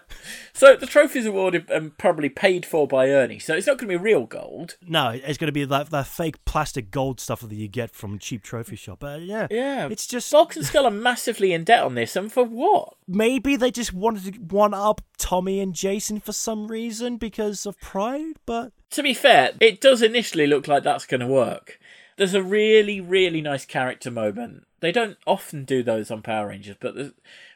So 0.52 0.76
the 0.76 0.86
trophy 0.86 1.20
is 1.20 1.26
awarded 1.26 1.70
and 1.72 1.98
probably 1.98 2.28
paid 2.28 2.66
for 2.66 2.86
by 2.86 3.10
Ernie. 3.10 3.40
So 3.40 3.56
it's 3.56 3.66
not 3.66 3.78
going 3.78 3.90
to 3.90 3.98
be 3.98 4.04
real 4.04 4.26
gold. 4.26 4.76
No, 4.86 5.12
it's 5.12 5.38
going 5.38 5.48
to 5.48 5.54
be 5.54 5.64
that 5.64 5.90
that 5.92 6.08
fake 6.08 6.44
plastic 6.44 6.92
gold 6.92 7.22
stuff 7.22 7.40
that 7.40 7.56
you 7.56 7.70
get 7.70 7.92
from 7.92 8.20
cheap 8.20 8.44
trophy 8.44 8.76
shop. 8.76 9.00
But 9.00 9.22
yeah, 9.22 9.48
Yeah. 9.50 9.88
it's 9.90 10.06
just 10.06 10.30
Bulk 10.30 10.58
and 10.58 10.66
Skull 10.66 10.86
are 10.86 10.92
massively 10.92 11.54
in 11.54 11.64
debt 11.64 11.84
on 11.84 11.96
this, 11.96 12.18
and 12.18 12.30
for 12.30 12.44
what? 12.44 12.96
maybe 13.08 13.56
they 13.56 13.72
just 13.72 13.94
wanted 13.94 14.34
to 14.34 14.40
one 14.42 14.74
up 14.74 15.00
Tommy 15.18 15.62
and 15.62 15.74
Jason 15.74 16.20
for 16.20 16.34
some 16.34 16.68
reason 16.68 17.16
because 17.16 17.66
of 17.66 17.80
pride. 17.80 18.36
But 18.46 18.74
To 18.92 19.02
be 19.04 19.14
fair, 19.14 19.52
it 19.62 19.80
does 19.80 20.02
initially 20.02 20.46
look 20.48 20.68
like 20.68 20.84
that's 20.84 21.06
going 21.06 21.22
to 21.22 21.28
work. 21.28 21.80
There's 22.20 22.36
a 22.36 22.44
really, 22.44 23.02
really 23.02 23.42
nice 23.42 23.66
character 23.66 24.12
moment. 24.12 24.68
They 24.82 24.92
don't 24.92 25.18
often 25.26 25.66
do 25.66 25.82
those 25.82 26.12
on 26.12 26.22
Power 26.22 26.50
Rangers, 26.50 26.76
but 26.80 26.96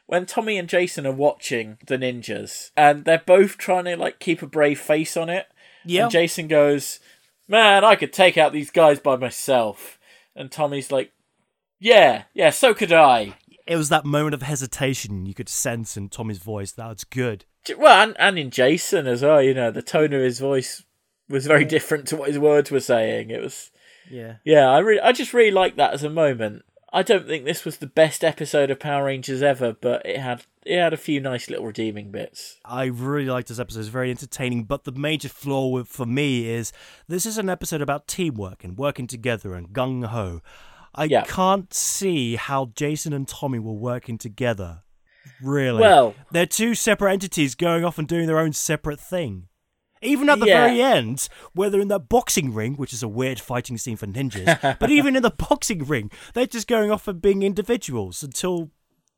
when 0.06 0.26
Tommy 0.26 0.58
and 0.58 0.68
Jason 0.68 1.06
are 1.06 1.12
watching 1.12 1.78
the 1.86 1.98
ninjas, 1.98 2.70
and 2.76 3.04
they're 3.04 3.22
both 3.24 3.58
trying 3.58 3.84
to 3.84 3.96
like 3.96 4.18
keep 4.18 4.42
a 4.42 4.46
brave 4.46 4.80
face 4.80 5.16
on 5.16 5.28
it, 5.28 5.46
yeah, 5.84 6.04
and 6.04 6.10
Jason 6.10 6.48
goes, 6.48 6.98
"Man, 7.46 7.84
I 7.84 7.94
could 7.94 8.12
take 8.12 8.36
out 8.36 8.52
these 8.52 8.70
guys 8.70 8.98
by 8.98 9.16
myself," 9.16 9.98
and 10.34 10.50
Tommy's 10.50 10.90
like, 10.90 11.12
"Yeah, 11.78 12.24
yeah, 12.34 12.50
so 12.50 12.74
could 12.74 12.92
I." 12.92 13.36
it 13.66 13.76
was 13.76 13.88
that 13.88 14.04
moment 14.04 14.34
of 14.34 14.42
hesitation 14.42 15.26
you 15.26 15.34
could 15.34 15.48
sense 15.48 15.96
in 15.96 16.08
Tommy's 16.08 16.38
voice. 16.38 16.72
That's 16.72 17.04
good. 17.04 17.44
Well, 17.78 18.02
and, 18.02 18.16
and 18.18 18.38
in 18.38 18.50
Jason 18.50 19.06
as 19.06 19.22
well. 19.22 19.42
You 19.42 19.54
know, 19.54 19.70
the 19.70 19.82
tone 19.82 20.12
of 20.12 20.20
his 20.20 20.38
voice 20.38 20.84
was 21.28 21.46
very 21.46 21.64
different 21.64 22.06
to 22.08 22.16
what 22.16 22.28
his 22.28 22.38
words 22.38 22.70
were 22.70 22.80
saying. 22.80 23.30
It 23.30 23.42
was, 23.42 23.70
Yeah. 24.10 24.36
yeah, 24.44 24.68
I 24.70 24.78
really, 24.78 25.00
I 25.00 25.12
just 25.12 25.32
really 25.34 25.50
like 25.50 25.76
that 25.76 25.94
as 25.94 26.02
a 26.04 26.10
moment. 26.10 26.62
I 26.92 27.02
don't 27.02 27.26
think 27.26 27.44
this 27.44 27.64
was 27.64 27.78
the 27.78 27.88
best 27.88 28.22
episode 28.22 28.70
of 28.70 28.78
Power 28.78 29.06
Rangers 29.06 29.42
ever, 29.42 29.72
but 29.72 30.06
it 30.06 30.20
had 30.20 30.44
it 30.64 30.78
had 30.78 30.92
a 30.92 30.96
few 30.96 31.20
nice 31.20 31.50
little 31.50 31.66
redeeming 31.66 32.12
bits. 32.12 32.58
I 32.64 32.84
really 32.84 33.26
liked 33.26 33.48
this 33.48 33.58
episode. 33.58 33.80
It's 33.80 33.88
very 33.88 34.10
entertaining, 34.10 34.64
but 34.64 34.84
the 34.84 34.92
major 34.92 35.28
flaw 35.28 35.82
for 35.82 36.06
me 36.06 36.48
is 36.48 36.72
this 37.08 37.26
is 37.26 37.36
an 37.36 37.50
episode 37.50 37.82
about 37.82 38.06
teamwork 38.06 38.62
and 38.62 38.78
working 38.78 39.08
together 39.08 39.54
and 39.54 39.70
gung 39.70 40.04
ho. 40.06 40.40
I 40.94 41.04
Yeah. 41.06 41.24
can't 41.24 41.74
see 41.74 42.36
how 42.36 42.70
Jason 42.76 43.12
and 43.12 43.26
Tommy 43.26 43.58
were 43.58 43.72
working 43.72 44.16
together. 44.16 44.82
Really? 45.42 45.80
Well- 45.80 46.14
they're 46.30 46.46
two 46.46 46.76
separate 46.76 47.12
entities 47.14 47.56
going 47.56 47.84
off 47.84 47.98
and 47.98 48.06
doing 48.06 48.28
their 48.28 48.38
own 48.38 48.52
separate 48.52 49.00
thing. 49.00 49.48
Even 50.04 50.28
at 50.28 50.38
the 50.40 50.46
Yeah. 50.46 50.66
very 50.66 50.80
end, 50.82 51.28
where 51.54 51.70
they're 51.70 51.80
in 51.80 51.88
that 51.88 52.08
boxing 52.08 52.52
ring, 52.54 52.74
which 52.74 52.92
is 52.92 53.02
a 53.02 53.08
weird 53.08 53.40
fighting 53.40 53.78
scene 53.78 53.96
for 53.96 54.06
ninjas, 54.06 54.78
but 54.78 54.90
even 54.90 55.16
in 55.16 55.22
the 55.22 55.30
boxing 55.30 55.84
ring, 55.84 56.10
they're 56.34 56.46
just 56.46 56.66
going 56.68 56.90
off 56.90 57.08
and 57.08 57.20
being 57.22 57.42
individuals 57.42 58.22
until 58.22 58.70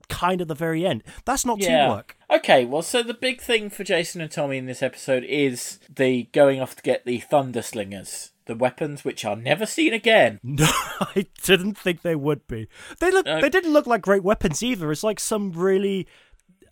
kind 0.08 0.40
of 0.40 0.46
the 0.48 0.54
very 0.54 0.86
end. 0.86 1.02
That's 1.24 1.44
not 1.44 1.58
teamwork. 1.60 2.16
Okay, 2.30 2.64
well, 2.64 2.82
so 2.82 3.02
the 3.02 3.12
big 3.14 3.40
thing 3.40 3.70
for 3.70 3.82
Jason 3.84 4.20
and 4.20 4.30
Tommy 4.30 4.56
in 4.56 4.66
this 4.66 4.82
episode 4.82 5.24
is 5.24 5.80
the 5.94 6.24
going 6.32 6.60
off 6.60 6.76
to 6.76 6.82
get 6.82 7.04
the 7.04 7.18
Thunder 7.18 7.60
Slingers, 7.62 8.30
the 8.46 8.54
weapons 8.54 9.04
which 9.04 9.24
are 9.24 9.34
never 9.34 9.66
seen 9.66 9.92
again. 9.92 10.38
No, 10.44 10.68
I 11.00 11.26
didn't 11.42 11.76
think 11.76 12.02
they 12.02 12.14
would 12.14 12.46
be. 12.46 12.68
They 13.00 13.10
look. 13.10 13.26
Uh, 13.26 13.40
they 13.40 13.50
didn't 13.50 13.72
look 13.72 13.86
like 13.88 14.00
great 14.02 14.22
weapons 14.22 14.62
either. 14.62 14.90
It's 14.92 15.02
like 15.02 15.18
some 15.20 15.50
really 15.52 16.06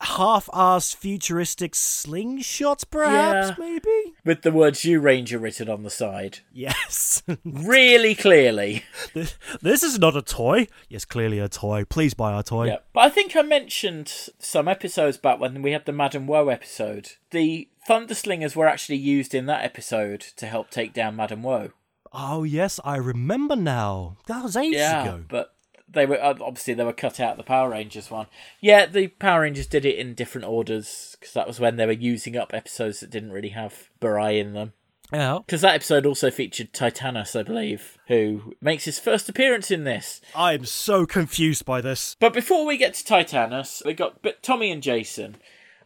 half-assed 0.05 0.95
futuristic 0.97 1.73
slingshots, 1.73 2.85
perhaps. 2.89 3.51
Yeah. 3.51 3.55
Maybe. 3.59 4.15
With 4.25 4.43
the 4.43 4.53
words 4.53 4.85
"You 4.85 5.01
Ranger" 5.01 5.39
written 5.39 5.69
on 5.69 5.83
the 5.83 5.91
side, 5.91 6.41
Yes. 6.53 7.23
really 7.45 8.15
clearly. 8.15 8.85
this, 9.15 9.37
this 9.63 9.83
is 9.83 9.99
not 9.99 10.17
a 10.17 10.23
toy. 10.23 10.67
Yes, 10.89 11.05
clearly 11.05 11.39
a 11.39 11.49
toy. 11.49 11.85
Please 11.85 12.15
buy 12.15 12.33
our 12.33 12.43
toy. 12.43 12.67
Yeah, 12.69 12.79
but 12.93 13.01
I 13.01 13.09
think 13.09 13.35
I 13.37 13.43
mentioned 13.43 14.13
some 14.39 14.69
episodes 14.69 15.17
back 15.17 15.41
when 15.41 15.63
we 15.63 15.73
had 15.73 15.87
the 15.87 15.93
Madame 15.93 16.27
Woe 16.27 16.49
episode. 16.49 17.13
The 17.31 17.69
Thunder 17.87 18.15
Slingers 18.15 18.55
were 18.57 18.67
actually 18.69 18.97
used 18.99 19.35
in 19.35 19.47
that 19.47 19.65
episode 19.65 20.21
to 20.37 20.47
help 20.47 20.71
take 20.71 20.93
down 20.95 21.17
Madame 21.17 21.43
Woe. 21.43 21.71
Oh 22.13 22.45
yes, 22.45 22.79
I 22.85 22.97
remember 22.97 23.57
now. 23.57 24.17
That 24.27 24.45
was 24.45 24.57
ages 24.57 24.79
Yeah, 24.79 25.03
ago. 25.03 25.25
but 25.29 25.55
they 25.89 26.07
were 26.07 26.23
uh, 26.23 26.35
obviously 26.41 26.75
they 26.75 26.85
were 26.85 26.93
cut 26.93 27.21
out 27.21 27.33
of 27.33 27.37
the 27.39 27.43
Power 27.45 27.71
Rangers 27.71 28.11
one. 28.11 28.27
Yeah, 28.61 28.87
the 28.87 29.09
Power 29.09 29.43
Rangers 29.43 29.67
did 29.67 29.85
it 29.85 29.99
in 29.99 30.15
different 30.15 30.47
orders 30.47 31.17
because 31.19 31.35
that 31.35 31.47
was 31.47 31.61
when 31.61 31.77
they 31.77 31.87
were 31.87 31.93
using 31.93 32.37
up 32.37 32.53
episodes 32.55 33.01
that 33.01 33.11
didn't 33.11 33.33
really 33.33 33.51
have 33.51 33.91
Barai 34.01 34.39
in 34.41 34.53
them. 34.55 34.73
Yeah. 35.13 35.39
Because 35.45 35.61
that 35.61 35.75
episode 35.75 36.07
also 36.07 36.31
featured 36.31 36.73
Titanus, 36.73 37.39
I 37.39 37.43
believe, 37.43 37.99
who 38.09 38.55
makes 38.61 38.87
his 38.87 38.99
first 38.99 39.29
appearance 39.29 39.71
in 39.71 39.85
this. 39.85 40.21
I 40.35 40.55
am 40.55 40.65
so 40.65 41.05
confused 41.07 41.65
by 41.67 41.81
this. 41.83 42.17
But 42.19 42.33
before 42.33 42.65
we 42.67 42.79
get 42.79 42.95
to 42.95 43.05
Titanus, 43.05 43.85
we 43.85 43.93
got 43.93 44.23
but 44.23 44.43
Tommy 44.43 44.71
and 44.73 44.83
Jason, 44.83 45.37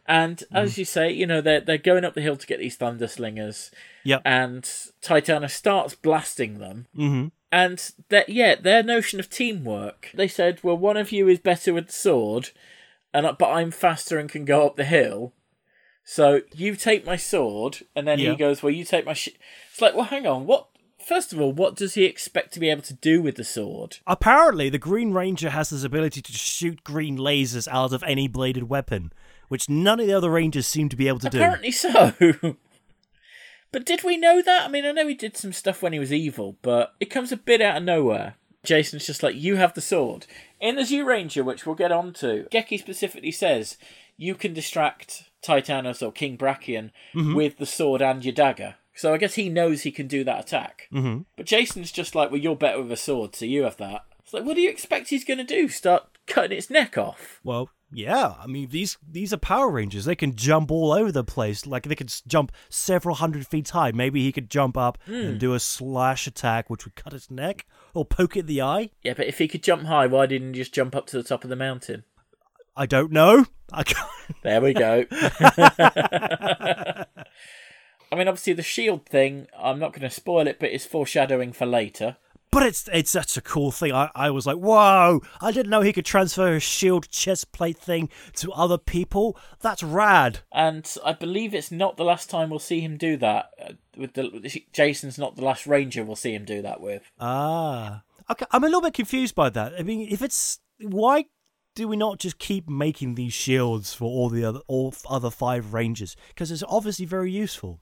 and 0.07 0.43
as 0.51 0.77
you 0.79 0.85
say, 0.85 1.11
you 1.11 1.27
know 1.27 1.41
they're 1.41 1.59
they're 1.61 1.77
going 1.77 2.05
up 2.05 2.15
the 2.15 2.21
hill 2.21 2.37
to 2.37 2.47
get 2.47 2.59
these 2.59 2.77
thunder 2.77 3.07
slingers, 3.07 3.69
Yep. 4.05 4.21
and 4.25 4.63
Titanus 5.03 5.51
starts 5.51 5.93
blasting 5.95 6.57
them. 6.59 6.87
mm-hmm. 6.97 7.27
And 7.51 7.91
that 8.09 8.29
yeah, 8.29 8.55
their 8.55 8.83
notion 8.83 9.19
of 9.19 9.29
teamwork. 9.29 10.09
They 10.13 10.27
said, 10.27 10.59
well, 10.63 10.77
one 10.77 10.97
of 10.97 11.11
you 11.11 11.27
is 11.27 11.39
better 11.39 11.73
with 11.73 11.87
the 11.87 11.93
sword, 11.93 12.51
and 13.13 13.25
I- 13.25 13.31
but 13.31 13.49
I'm 13.51 13.71
faster 13.71 14.19
and 14.19 14.29
can 14.29 14.45
go 14.45 14.67
up 14.67 14.75
the 14.75 14.83
hill. 14.85 15.33
So 16.03 16.41
you 16.53 16.75
take 16.75 17.05
my 17.05 17.15
sword, 17.17 17.79
and 17.95 18.07
then 18.07 18.19
Yeah. 18.19 18.31
he 18.31 18.35
goes, 18.35 18.61
well, 18.63 18.71
you 18.73 18.83
take 18.83 19.05
my. 19.05 19.13
Sh-. 19.13 19.29
It's 19.71 19.81
like, 19.81 19.95
well, 19.95 20.05
hang 20.05 20.25
on, 20.27 20.45
what? 20.45 20.67
First 21.03 21.33
of 21.33 21.39
all, 21.41 21.51
what 21.51 21.75
does 21.75 21.93
he 21.95 22.03
expect 22.05 22.53
to 22.53 22.59
be 22.59 22.69
able 22.69 22.81
to 22.83 22.93
do 22.93 23.21
with 23.21 23.35
the 23.35 23.43
sword? 23.43 23.97
Apparently, 24.05 24.69
the 24.69 24.77
Green 24.77 25.11
Ranger 25.11 25.49
has 25.49 25.69
this 25.71 25.83
ability 25.83 26.21
to 26.21 26.33
shoot 26.33 26.83
green 26.83 27.17
lasers 27.17 27.67
out 27.67 27.93
of 27.93 28.03
any 28.03 28.27
bladed 28.27 28.69
weapon, 28.69 29.11
which 29.47 29.69
none 29.69 29.99
of 29.99 30.05
the 30.07 30.13
other 30.13 30.29
Rangers 30.29 30.67
seem 30.67 30.87
to 30.89 30.95
be 30.95 31.07
able 31.07 31.19
to 31.19 31.29
do. 31.29 31.37
Apparently 31.39 31.71
so. 31.71 32.13
but 33.71 33.85
did 33.85 34.03
we 34.03 34.17
know 34.17 34.41
that? 34.41 34.65
I 34.65 34.67
mean, 34.67 34.85
I 34.85 34.91
know 34.91 35.07
he 35.07 35.13
did 35.15 35.37
some 35.37 35.53
stuff 35.53 35.81
when 35.81 35.93
he 35.93 35.99
was 35.99 36.13
evil, 36.13 36.57
but 36.61 36.93
it 36.99 37.05
comes 37.09 37.31
a 37.31 37.37
bit 37.37 37.61
out 37.61 37.77
of 37.77 37.83
nowhere. 37.83 38.35
Jason's 38.63 39.05
just 39.05 39.23
like, 39.23 39.35
you 39.35 39.55
have 39.55 39.73
the 39.73 39.81
sword. 39.81 40.25
In 40.59 40.75
the 40.75 40.81
Zyuranger, 40.81 41.45
which 41.45 41.65
we'll 41.65 41.75
get 41.75 41.91
on 41.91 42.11
to, 42.13 42.45
Geki 42.51 42.77
specifically 42.79 43.31
says 43.31 43.77
you 44.17 44.35
can 44.35 44.53
distract 44.53 45.23
Titanus 45.41 46.05
or 46.05 46.11
King 46.11 46.37
Brachion 46.37 46.91
with 47.13 47.57
the 47.57 47.65
sword 47.65 48.01
and 48.01 48.23
your 48.25 48.33
dagger. 48.33 48.75
So 48.93 49.13
I 49.13 49.17
guess 49.17 49.35
he 49.35 49.47
knows 49.47 49.83
he 49.83 49.91
can 49.91 50.07
do 50.07 50.25
that 50.25 50.41
attack. 50.41 50.89
Mhm. 50.91 51.23
But 51.37 51.45
Jason's 51.45 51.91
just 51.91 52.15
like, 52.15 52.31
well, 52.31 52.39
you're 52.41 52.57
better 52.57 52.81
with 52.81 52.91
a 52.91 52.97
sword, 52.97 53.33
so 53.33 53.45
you 53.45 53.63
have 53.63 53.77
that. 53.77 54.03
It's 54.21 54.33
like, 54.33 54.43
what 54.43 54.55
do 54.55 54.61
you 54.61 54.69
expect 54.69 55.07
he's 55.07 55.23
going 55.23 55.37
to 55.37 55.43
do? 55.45 55.69
Start 55.69 56.07
cutting 56.27 56.57
its 56.57 56.69
neck 56.69 56.97
off? 56.97 57.39
Well, 57.43 57.69
yeah. 57.91 58.35
I 58.39 58.47
mean, 58.47 58.69
these 58.69 58.97
these 59.07 59.33
are 59.33 59.37
Power 59.37 59.69
Rangers. 59.69 60.05
They 60.05 60.15
can 60.15 60.35
jump 60.35 60.71
all 60.71 60.91
over 60.91 61.11
the 61.11 61.23
place. 61.23 61.65
Like 61.65 61.83
they 61.83 61.95
could 61.95 62.13
jump 62.27 62.51
several 62.69 63.15
hundred 63.15 63.47
feet 63.47 63.69
high. 63.69 63.91
Maybe 63.91 64.23
he 64.23 64.31
could 64.31 64.49
jump 64.49 64.77
up 64.77 64.97
and 65.05 65.33
hmm. 65.33 65.37
do 65.37 65.53
a 65.53 65.59
slash 65.59 66.27
attack, 66.27 66.69
which 66.69 66.85
would 66.85 66.95
cut 66.95 67.13
his 67.13 67.31
neck 67.31 67.65
or 67.93 68.05
poke 68.05 68.35
it 68.35 68.41
in 68.41 68.45
the 68.45 68.61
eye. 68.61 68.91
Yeah, 69.03 69.13
but 69.15 69.27
if 69.27 69.37
he 69.37 69.47
could 69.47 69.63
jump 69.63 69.83
high, 69.83 70.07
why 70.07 70.25
didn't 70.25 70.53
he 70.53 70.61
just 70.61 70.73
jump 70.73 70.95
up 70.95 71.07
to 71.07 71.17
the 71.17 71.23
top 71.23 71.43
of 71.43 71.49
the 71.49 71.55
mountain? 71.55 72.03
I 72.75 72.85
don't 72.85 73.11
know. 73.11 73.45
I 73.71 73.83
can't. 73.83 74.07
There 74.43 74.61
we 74.61 74.73
go. 74.75 75.05
I 75.11 77.05
mean, 78.15 78.27
obviously, 78.27 78.53
the 78.53 78.61
shield 78.61 79.07
thing, 79.07 79.47
I'm 79.57 79.79
not 79.79 79.91
going 79.91 80.07
to 80.07 80.09
spoil 80.11 80.45
it, 80.45 80.59
but 80.59 80.69
it's 80.69 80.85
foreshadowing 80.85 81.51
for 81.51 81.65
later. 81.65 82.17
But 82.51 82.63
it's 82.63 82.89
it's 82.91 83.11
such 83.11 83.37
a 83.37 83.41
cool 83.41 83.71
thing. 83.71 83.93
I, 83.93 84.09
I 84.15 84.31
was 84.31 84.47
like, 84.47 84.57
whoa! 84.57 85.21
I 85.39 85.51
didn't 85.51 85.69
know 85.69 85.81
he 85.81 85.93
could 85.93 86.05
transfer 86.05 86.53
his 86.53 86.63
shield 86.63 87.09
chest 87.09 87.51
plate 87.51 87.77
thing 87.77 88.09
to 88.37 88.51
other 88.51 88.77
people. 88.77 89.37
That's 89.61 89.83
rad. 89.83 90.39
And 90.51 90.91
I 91.05 91.13
believe 91.13 91.53
it's 91.53 91.71
not 91.71 91.97
the 91.97 92.03
last 92.03 92.29
time 92.29 92.49
we'll 92.49 92.57
see 92.57 92.79
him 92.79 92.97
do 92.97 93.17
that. 93.17 93.51
Uh, 93.63 93.73
With 93.95 94.13
the 94.13 94.63
Jason's 94.73 95.19
not 95.19 95.35
the 95.35 95.43
last 95.43 95.67
Ranger 95.67 96.03
we'll 96.03 96.15
see 96.15 96.33
him 96.33 96.45
do 96.45 96.63
that 96.63 96.81
with. 96.81 97.03
Ah, 97.19 98.01
okay. 98.31 98.45
I'm 98.51 98.63
a 98.63 98.67
little 98.67 98.81
bit 98.81 98.95
confused 98.95 99.35
by 99.35 99.51
that. 99.51 99.73
I 99.77 99.83
mean, 99.83 100.07
if 100.09 100.23
it's 100.23 100.59
why 100.79 101.25
do 101.75 101.87
we 101.87 101.97
not 101.97 102.17
just 102.19 102.39
keep 102.39 102.67
making 102.67 103.13
these 103.13 103.33
shields 103.33 103.93
for 103.93 104.05
all 104.05 104.27
the 104.27 104.43
other 104.43 104.61
all 104.67 104.95
other 105.07 105.29
five 105.29 105.73
rangers? 105.73 106.15
Because 106.29 106.49
it's 106.49 106.63
obviously 106.67 107.05
very 107.05 107.31
useful. 107.31 107.79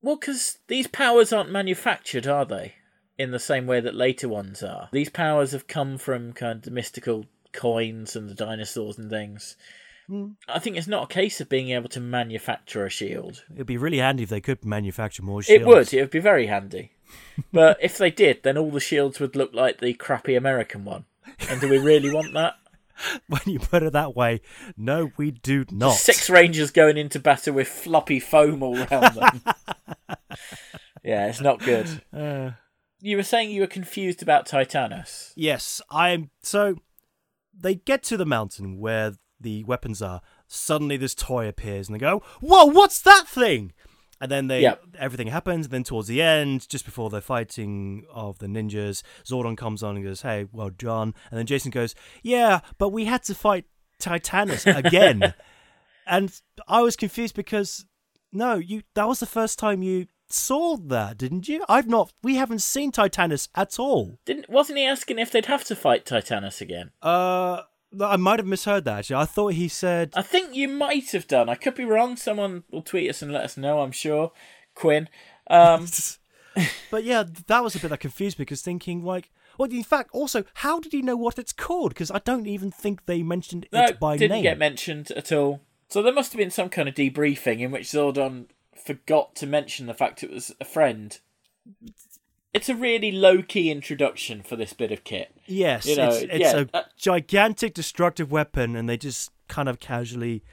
Well, 0.00 0.16
because 0.16 0.58
these 0.68 0.86
powers 0.86 1.32
aren't 1.32 1.50
manufactured, 1.50 2.26
are 2.26 2.44
they? 2.44 2.74
In 3.16 3.30
the 3.30 3.38
same 3.38 3.66
way 3.66 3.80
that 3.80 3.94
later 3.94 4.28
ones 4.28 4.62
are. 4.62 4.88
These 4.92 5.10
powers 5.10 5.52
have 5.52 5.68
come 5.68 5.98
from 5.98 6.32
kind 6.32 6.66
of 6.66 6.72
mystical 6.72 7.26
coins 7.52 8.16
and 8.16 8.28
the 8.28 8.34
dinosaurs 8.34 8.98
and 8.98 9.08
things. 9.08 9.56
I 10.48 10.58
think 10.58 10.76
it's 10.76 10.86
not 10.86 11.04
a 11.04 11.14
case 11.14 11.40
of 11.40 11.48
being 11.48 11.70
able 11.70 11.88
to 11.90 12.00
manufacture 12.00 12.84
a 12.84 12.90
shield. 12.90 13.44
It'd 13.54 13.66
be 13.66 13.78
really 13.78 13.98
handy 13.98 14.24
if 14.24 14.28
they 14.28 14.40
could 14.40 14.64
manufacture 14.64 15.22
more 15.22 15.42
shields. 15.42 15.62
It 15.62 15.66
would. 15.66 15.94
It 15.94 16.00
would 16.02 16.10
be 16.10 16.18
very 16.18 16.46
handy. 16.46 16.92
But 17.52 17.78
if 17.80 17.96
they 17.96 18.10
did, 18.10 18.42
then 18.42 18.58
all 18.58 18.70
the 18.70 18.80
shields 18.80 19.18
would 19.18 19.34
look 19.34 19.54
like 19.54 19.80
the 19.80 19.94
crappy 19.94 20.34
American 20.34 20.84
one. 20.84 21.06
And 21.48 21.60
do 21.60 21.68
we 21.68 21.78
really 21.78 22.12
want 22.12 22.34
that? 22.34 22.56
When 23.26 23.40
you 23.46 23.58
put 23.58 23.82
it 23.82 23.92
that 23.94 24.14
way, 24.14 24.40
no, 24.76 25.10
we 25.16 25.32
do 25.32 25.64
not. 25.72 25.96
Six 25.96 26.30
Rangers 26.30 26.70
going 26.70 26.96
into 26.96 27.18
battle 27.18 27.54
with 27.54 27.66
floppy 27.66 28.20
foam 28.20 28.62
all 28.62 28.78
around 28.78 29.16
them. 29.16 29.42
yeah, 31.02 31.26
it's 31.26 31.40
not 31.40 31.58
good. 31.58 32.02
Uh, 32.12 32.52
You 33.06 33.18
were 33.18 33.22
saying 33.22 33.50
you 33.50 33.60
were 33.60 33.66
confused 33.66 34.22
about 34.22 34.46
Titanus. 34.46 35.34
Yes, 35.36 35.82
I'm. 35.90 36.30
So 36.42 36.76
they 37.52 37.74
get 37.74 38.02
to 38.04 38.16
the 38.16 38.24
mountain 38.24 38.78
where 38.78 39.12
the 39.38 39.62
weapons 39.64 40.00
are. 40.00 40.22
Suddenly, 40.46 40.96
this 40.96 41.14
toy 41.14 41.46
appears, 41.46 41.86
and 41.86 41.94
they 41.94 41.98
go, 41.98 42.22
"Whoa, 42.40 42.64
what's 42.64 43.02
that 43.02 43.28
thing?" 43.28 43.74
And 44.22 44.30
then 44.30 44.46
they 44.46 44.62
Yep. 44.62 44.84
everything 44.98 45.26
happens. 45.26 45.66
And 45.66 45.72
then 45.74 45.84
towards 45.84 46.08
the 46.08 46.22
end, 46.22 46.66
just 46.66 46.86
before 46.86 47.10
they're 47.10 47.20
fighting 47.20 48.06
of 48.10 48.38
the 48.38 48.46
ninjas, 48.46 49.02
Zordon 49.22 49.54
comes 49.54 49.82
on 49.82 49.96
and 49.96 50.04
goes, 50.04 50.22
"Hey, 50.22 50.46
well 50.50 50.70
done." 50.70 51.12
And 51.30 51.38
then 51.38 51.44
Jason 51.44 51.70
goes, 51.70 51.94
"Yeah, 52.22 52.60
but 52.78 52.88
we 52.88 53.04
had 53.04 53.22
to 53.24 53.34
fight 53.34 53.66
Titanus 54.00 54.64
again." 54.84 55.34
and 56.06 56.40
I 56.66 56.80
was 56.80 56.96
confused 56.96 57.34
because 57.34 57.84
no, 58.32 58.54
you 58.54 58.82
that 58.94 59.06
was 59.06 59.20
the 59.20 59.26
first 59.26 59.58
time 59.58 59.82
you 59.82 60.06
saw 60.34 60.76
that, 60.76 61.18
didn't 61.18 61.48
you? 61.48 61.64
I've 61.68 61.88
not. 61.88 62.12
We 62.22 62.36
haven't 62.36 62.62
seen 62.62 62.92
Titanus 62.92 63.48
at 63.54 63.78
all. 63.78 64.18
Didn't 64.24 64.48
wasn't 64.48 64.78
he 64.78 64.84
asking 64.84 65.18
if 65.18 65.30
they'd 65.30 65.46
have 65.46 65.64
to 65.64 65.76
fight 65.76 66.04
Titanus 66.04 66.60
again? 66.60 66.90
Uh, 67.02 67.62
I 68.00 68.16
might 68.16 68.38
have 68.38 68.46
misheard 68.46 68.84
that. 68.84 68.98
Actually, 68.98 69.16
I 69.16 69.24
thought 69.24 69.52
he 69.54 69.68
said. 69.68 70.12
I 70.14 70.22
think 70.22 70.54
you 70.54 70.68
might 70.68 71.10
have 71.12 71.26
done. 71.26 71.48
I 71.48 71.54
could 71.54 71.74
be 71.74 71.84
wrong. 71.84 72.16
Someone 72.16 72.64
will 72.70 72.82
tweet 72.82 73.08
us 73.10 73.22
and 73.22 73.32
let 73.32 73.44
us 73.44 73.56
know. 73.56 73.80
I'm 73.80 73.92
sure. 73.92 74.32
Quinn. 74.74 75.08
Um, 75.48 75.86
but 76.90 77.04
yeah, 77.04 77.24
that 77.46 77.62
was 77.62 77.74
a 77.74 77.80
bit 77.80 77.88
that 77.88 78.00
confused 78.00 78.38
me 78.38 78.44
because 78.44 78.62
thinking 78.62 79.04
like, 79.04 79.30
well, 79.58 79.70
in 79.70 79.84
fact, 79.84 80.10
also, 80.12 80.44
how 80.54 80.80
did 80.80 80.92
he 80.92 81.02
know 81.02 81.16
what 81.16 81.38
it's 81.38 81.52
called? 81.52 81.90
Because 81.90 82.10
I 82.10 82.18
don't 82.18 82.46
even 82.46 82.70
think 82.70 83.06
they 83.06 83.22
mentioned 83.22 83.66
No, 83.72 83.84
it 83.84 84.00
by 84.00 84.16
name. 84.16 84.16
It 84.16 84.28
didn't 84.28 84.42
get 84.42 84.58
mentioned 84.58 85.10
at 85.12 85.32
all. 85.32 85.60
So 85.88 86.02
there 86.02 86.12
must 86.12 86.32
have 86.32 86.38
been 86.38 86.50
some 86.50 86.70
kind 86.70 86.88
of 86.88 86.94
debriefing 86.94 87.60
in 87.60 87.70
which 87.70 87.86
Zordon 87.86 88.46
forgot 88.78 89.34
to 89.36 89.46
mention 89.46 89.86
the 89.86 89.94
fact 89.94 90.22
it 90.22 90.30
was 90.30 90.54
a 90.60 90.64
friend. 90.64 91.18
It's 92.52 92.68
a 92.68 92.74
really 92.74 93.10
low 93.10 93.42
key 93.42 93.70
introduction 93.70 94.42
for 94.42 94.56
this 94.56 94.72
bit 94.72 94.92
of 94.92 95.02
kit. 95.04 95.34
yes, 95.46 95.86
you 95.86 95.96
know, 95.96 96.08
it's, 96.08 96.22
it's 96.22 96.38
yeah, 96.38 96.64
a 96.72 96.76
uh, 96.76 96.82
gigantic 96.96 97.74
destructive 97.74 98.30
weapon, 98.30 98.76
and 98.76 98.88
they 98.88 98.96
just 98.96 99.30
kind 99.48 99.68
of 99.68 99.80
casually 99.80 100.44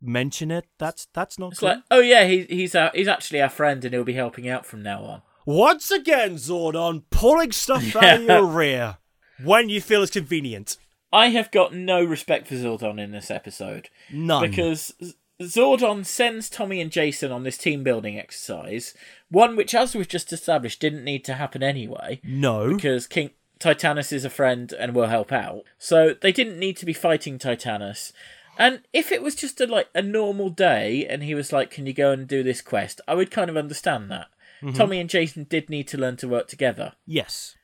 mention 0.00 0.50
it. 0.50 0.66
That's 0.78 1.06
that's 1.12 1.38
not 1.38 1.52
It's 1.52 1.60
cool. 1.60 1.68
like, 1.70 1.78
oh 1.90 2.00
yeah, 2.00 2.26
he, 2.26 2.42
he's 2.44 2.74
our, 2.74 2.90
he's 2.94 3.08
actually 3.08 3.40
our 3.40 3.48
friend, 3.48 3.84
and 3.84 3.94
he'll 3.94 4.04
be 4.04 4.14
helping 4.14 4.48
out 4.48 4.66
from 4.66 4.82
now 4.82 5.02
on. 5.04 5.22
Once 5.46 5.90
again, 5.90 6.34
Zordon, 6.34 7.04
pulling 7.10 7.52
stuff 7.52 7.94
out 8.02 8.20
of 8.20 8.22
your 8.24 8.44
rear 8.44 8.98
when 9.42 9.68
you 9.68 9.80
feel 9.80 10.02
it's 10.02 10.12
convenient. 10.12 10.76
I 11.12 11.28
have 11.28 11.50
got 11.50 11.72
no 11.72 12.04
respect 12.04 12.48
for 12.48 12.54
Zordon 12.54 13.00
in 13.02 13.12
this 13.12 13.30
episode 13.30 13.88
None. 14.12 14.50
because 14.50 14.92
Zordon 15.40 16.04
sends 16.04 16.50
Tommy 16.50 16.80
and 16.80 16.90
Jason 16.90 17.30
on 17.30 17.44
this 17.44 17.58
team 17.58 17.84
building 17.84 18.18
exercise, 18.18 18.94
one 19.30 19.54
which, 19.54 19.74
as 19.74 19.94
we've 19.94 20.08
just 20.08 20.32
established, 20.32 20.80
didn't 20.80 21.04
need 21.04 21.24
to 21.26 21.34
happen 21.34 21.62
anyway. 21.62 22.20
no. 22.24 22.74
because 22.74 23.06
King 23.06 23.30
Titanus 23.60 24.12
is 24.12 24.24
a 24.24 24.30
friend 24.30 24.72
and 24.72 24.94
will 24.94 25.06
help 25.06 25.32
out. 25.32 25.62
So 25.78 26.14
they 26.20 26.32
didn't 26.32 26.58
need 26.58 26.76
to 26.78 26.86
be 26.86 26.92
fighting 26.92 27.38
Titanus. 27.38 28.12
And 28.56 28.82
if 28.92 29.12
it 29.12 29.22
was 29.22 29.36
just 29.36 29.60
a 29.60 29.66
like 29.66 29.88
a 29.94 30.02
normal 30.02 30.50
day 30.50 31.06
and 31.06 31.22
he 31.22 31.34
was 31.34 31.52
like, 31.52 31.70
"Can 31.70 31.86
you 31.86 31.92
go 31.92 32.10
and 32.10 32.26
do 32.26 32.42
this 32.42 32.60
quest?" 32.60 33.00
I 33.06 33.14
would 33.14 33.30
kind 33.30 33.48
of 33.48 33.56
understand 33.56 34.10
that. 34.10 34.26
Mm-hmm. 34.60 34.76
Tommy 34.76 35.00
and 35.00 35.08
Jason 35.08 35.44
did 35.48 35.70
need 35.70 35.86
to 35.88 35.98
learn 35.98 36.16
to 36.16 36.28
work 36.28 36.48
together. 36.48 36.94
Yes. 37.06 37.54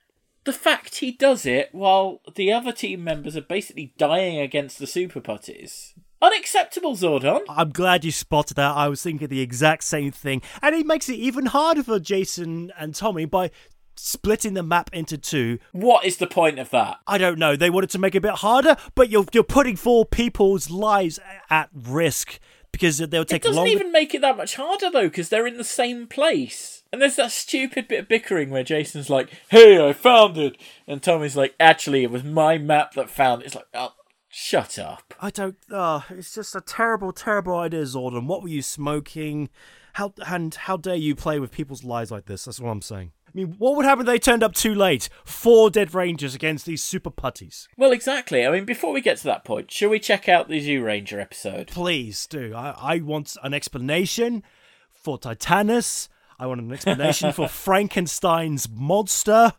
The 0.45 0.53
fact 0.53 0.97
he 0.97 1.11
does 1.11 1.47
it 1.47 1.71
while 1.73 2.21
the 2.37 2.53
other 2.53 2.71
team 2.71 3.03
members 3.03 3.37
are 3.37 3.41
basically 3.41 3.95
dying 3.99 4.39
against 4.39 4.79
the 4.79 4.87
super 4.87 5.21
putties. 5.21 5.95
Unacceptable, 6.25 6.97
Zordon. 6.97 7.43
I'm 7.51 7.71
glad 7.71 8.03
you 8.05 8.11
spotted 8.11 8.55
that. 8.55 8.75
I 8.75 8.89
was 8.89 9.03
thinking 9.03 9.29
the 9.29 9.43
exact 9.43 9.85
same 9.85 10.11
thing. 10.11 10.41
And 10.63 10.75
he 10.75 10.83
makes 10.83 11.09
it 11.11 11.17
even 11.17 11.47
harder 11.47 11.83
for 11.83 11.99
Jason 12.01 12.73
and 12.79 12.95
Tommy 12.95 13.27
by 13.27 13.51
splitting 13.97 14.55
the 14.55 14.63
map 14.63 14.89
into 14.93 15.19
two. 15.19 15.59
What 15.73 16.05
is 16.05 16.17
the 16.17 16.27
point 16.27 16.59
of 16.59 16.71
that? 16.71 16.99
I 17.07 17.19
don't 17.19 17.39
know. 17.39 17.57
They 17.57 17.69
wanted 17.69 17.91
to 17.91 17.99
make 17.99 18.15
it 18.15 18.19
a 18.19 18.23
bit 18.23 18.37
harder, 18.37 18.77
but 18.95 19.11
you're 19.11 19.27
you're 19.33 19.43
putting 19.43 19.77
four 19.77 20.07
people's 20.07 20.71
lives 20.71 21.21
at 21.51 21.69
risk 21.75 22.41
because 22.73 22.99
they'll 22.99 23.25
take. 23.25 23.45
It 23.45 23.49
doesn't 23.49 23.57
longer. 23.57 23.71
even 23.71 23.93
make 23.93 24.15
it 24.15 24.23
that 24.23 24.37
much 24.37 24.57
harder 24.57 24.91
though, 24.91 25.09
because 25.09 25.29
they're 25.29 25.47
in 25.47 25.59
the 25.59 25.65
same 25.65 26.07
place. 26.07 26.83
And 26.93 27.03
there's 27.03 27.17
that 27.17 27.33
stupid 27.33 27.89
bit 27.89 28.01
of 28.01 28.09
bickering 28.09 28.51
where 28.51 28.65
Jason's 28.65 29.11
like, 29.11 29.29
"Hey, 29.51 29.87
I 29.87 29.93
found 29.93 30.39
it," 30.39 30.57
and 30.87 31.03
Tommy's 31.03 31.37
like, 31.37 31.55
"Actually, 31.61 32.03
it 32.03 32.11
was 32.11 32.25
my 32.25 32.57
map 32.57 32.95
that 32.95 33.11
found 33.11 33.43
it." 33.43 33.47
It's 33.47 33.55
like, 33.55 33.67
"Oh, 33.75 33.93
shut 34.35 34.79
up." 34.79 35.15
I 35.21 35.31
don't. 35.31 35.57
Oh, 35.71 36.05
it's 36.11 36.35
just 36.35 36.55
a 36.55 36.61
terrible, 36.61 37.13
terrible 37.13 37.57
idea, 37.57 37.83
Zordon. 37.83 38.27
What 38.27 38.43
were 38.43 38.49
you 38.49 38.63
smoking? 38.63 39.49
How 39.95 40.13
and 40.27 40.55
how 40.55 40.77
dare 40.77 40.97
you 40.97 41.15
play 41.15 41.39
with 41.39 41.53
people's 41.53 41.85
lives 41.85 42.11
like 42.11 42.27
this? 42.27 42.45
That's 42.45 42.61
what 42.61 42.71
I'm 42.71 42.83
saying. 42.83 43.13
I 43.29 43.31
mean, 43.33 43.57
what 43.59 43.77
would 43.77 43.85
happen 43.85 44.03
if 44.03 44.07
they 44.07 44.19
turned 44.19 44.45
up 44.45 44.55
too 44.55 44.75
late? 44.75 45.09
Four 45.25 45.69
dead 45.69 45.93
rangers 45.93 46.37
against 46.37 46.67
these 46.67 46.85
super 46.85 47.11
putties. 47.11 47.69
Well, 47.77 47.91
exactly. 47.91 48.47
I 48.47 48.51
mean, 48.51 48.65
before 48.65 48.93
we 48.93 49.01
get 49.01 49.17
to 49.19 49.25
that 49.25 49.45
point, 49.45 49.73
shall 49.73 49.91
we 49.91 49.99
check 49.99 50.29
out 50.29 50.49
the 50.49 50.61
Zyuranger 50.61 51.21
episode? 51.21 51.67
Please 51.69 52.27
do. 52.29 52.55
I, 52.55 52.75
I 52.79 52.99
want 53.01 53.37
an 53.43 53.53
explanation 53.53 54.45
for 54.91 55.19
Titanus. 55.19 56.09
I 56.39 56.47
want 56.47 56.61
an 56.61 56.73
explanation 56.73 57.33
for 57.33 57.49
Frankenstein's 57.49 58.69
monster. 58.69 59.53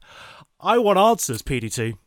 I 0.59 0.77
want 0.77 0.97
answers, 0.97 1.41
PDT. 1.41 1.97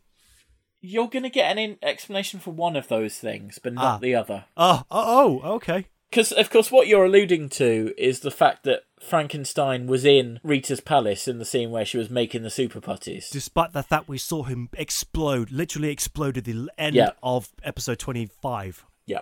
You're 0.80 1.08
going 1.08 1.24
to 1.24 1.30
get 1.30 1.50
an 1.50 1.58
in- 1.58 1.78
explanation 1.82 2.38
for 2.40 2.52
one 2.52 2.76
of 2.76 2.88
those 2.88 3.18
things, 3.18 3.58
but 3.62 3.74
not 3.74 3.84
Ah. 3.84 3.98
the 3.98 4.14
other. 4.14 4.44
Oh, 4.56 4.84
oh, 4.90 5.40
oh, 5.42 5.52
okay. 5.56 5.86
Because, 6.10 6.32
of 6.32 6.48
course, 6.48 6.70
what 6.72 6.86
you're 6.86 7.04
alluding 7.04 7.50
to 7.50 7.92
is 7.98 8.20
the 8.20 8.30
fact 8.30 8.64
that 8.64 8.84
Frankenstein 8.98 9.86
was 9.86 10.04
in 10.06 10.40
Rita's 10.42 10.80
palace 10.80 11.28
in 11.28 11.38
the 11.38 11.44
scene 11.44 11.70
where 11.70 11.84
she 11.84 11.98
was 11.98 12.08
making 12.08 12.42
the 12.44 12.48
super 12.50 12.80
putties. 12.80 13.28
Despite 13.28 13.72
the 13.74 13.82
fact 13.82 14.08
we 14.08 14.16
saw 14.16 14.44
him 14.44 14.70
explode, 14.72 15.50
literally 15.50 15.90
explode 15.90 16.38
at 16.38 16.44
the 16.44 16.70
end 16.78 16.96
Yeah. 16.96 17.10
of 17.22 17.50
episode 17.62 17.98
25. 17.98 18.86
Yeah. 19.04 19.20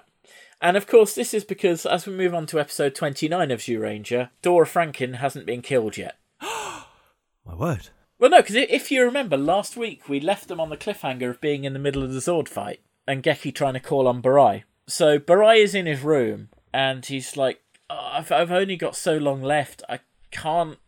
And 0.60 0.76
of 0.76 0.86
course, 0.86 1.14
this 1.14 1.34
is 1.34 1.44
because 1.44 1.84
as 1.86 2.06
we 2.06 2.12
move 2.14 2.34
on 2.34 2.46
to 2.46 2.60
episode 2.60 2.94
29 2.94 3.50
of 3.50 3.60
Zyuranger, 3.60 4.30
Dora 4.42 4.66
Franken 4.66 5.16
hasn't 5.16 5.44
been 5.46 5.62
killed 5.62 5.96
yet. 5.96 6.16
My 6.40 7.54
word. 7.56 7.88
Well, 8.18 8.30
no, 8.30 8.38
because 8.38 8.56
if 8.56 8.90
you 8.90 9.04
remember, 9.04 9.36
last 9.36 9.76
week 9.76 10.08
we 10.08 10.20
left 10.20 10.48
them 10.48 10.60
on 10.60 10.70
the 10.70 10.76
cliffhanger 10.76 11.30
of 11.30 11.40
being 11.40 11.64
in 11.64 11.72
the 11.72 11.78
middle 11.78 12.02
of 12.02 12.12
the 12.12 12.20
Zord 12.20 12.48
fight 12.48 12.80
and 13.06 13.22
Geki 13.22 13.54
trying 13.54 13.74
to 13.74 13.80
call 13.80 14.08
on 14.08 14.22
Barai. 14.22 14.64
So 14.86 15.18
Barai 15.18 15.58
is 15.58 15.74
in 15.74 15.86
his 15.86 16.02
room 16.02 16.48
and 16.72 17.04
he's 17.04 17.36
like, 17.36 17.60
oh, 17.90 18.10
I've, 18.12 18.32
I've 18.32 18.52
only 18.52 18.76
got 18.76 18.96
so 18.96 19.16
long 19.16 19.42
left. 19.42 19.82
I 19.88 20.00
can't. 20.30 20.78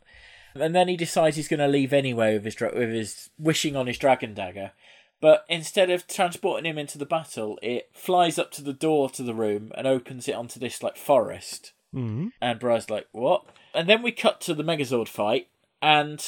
And 0.54 0.74
then 0.74 0.88
he 0.88 0.96
decides 0.96 1.36
he's 1.36 1.48
going 1.48 1.60
to 1.60 1.68
leave 1.68 1.92
anyway 1.92 2.34
with 2.34 2.44
his, 2.44 2.54
dra- 2.54 2.74
with 2.74 2.90
his 2.90 3.30
wishing 3.38 3.76
on 3.76 3.86
his 3.86 3.98
dragon 3.98 4.34
dagger. 4.34 4.72
But 5.20 5.44
instead 5.48 5.90
of 5.90 6.06
transporting 6.06 6.64
him 6.64 6.78
into 6.78 6.96
the 6.96 7.04
battle, 7.04 7.58
it 7.60 7.90
flies 7.92 8.38
up 8.38 8.52
to 8.52 8.62
the 8.62 8.72
door 8.72 9.10
to 9.10 9.22
the 9.22 9.34
room 9.34 9.72
and 9.76 9.86
opens 9.86 10.28
it 10.28 10.34
onto 10.34 10.58
this 10.60 10.82
like 10.82 10.96
forest. 10.96 11.72
Mm-hmm. 11.94 12.28
And 12.40 12.60
Barai's 12.60 12.88
like, 12.88 13.08
what? 13.12 13.44
And 13.74 13.88
then 13.88 14.02
we 14.02 14.12
cut 14.12 14.40
to 14.42 14.54
the 14.54 14.62
Megazord 14.62 15.08
fight, 15.08 15.48
and 15.82 16.24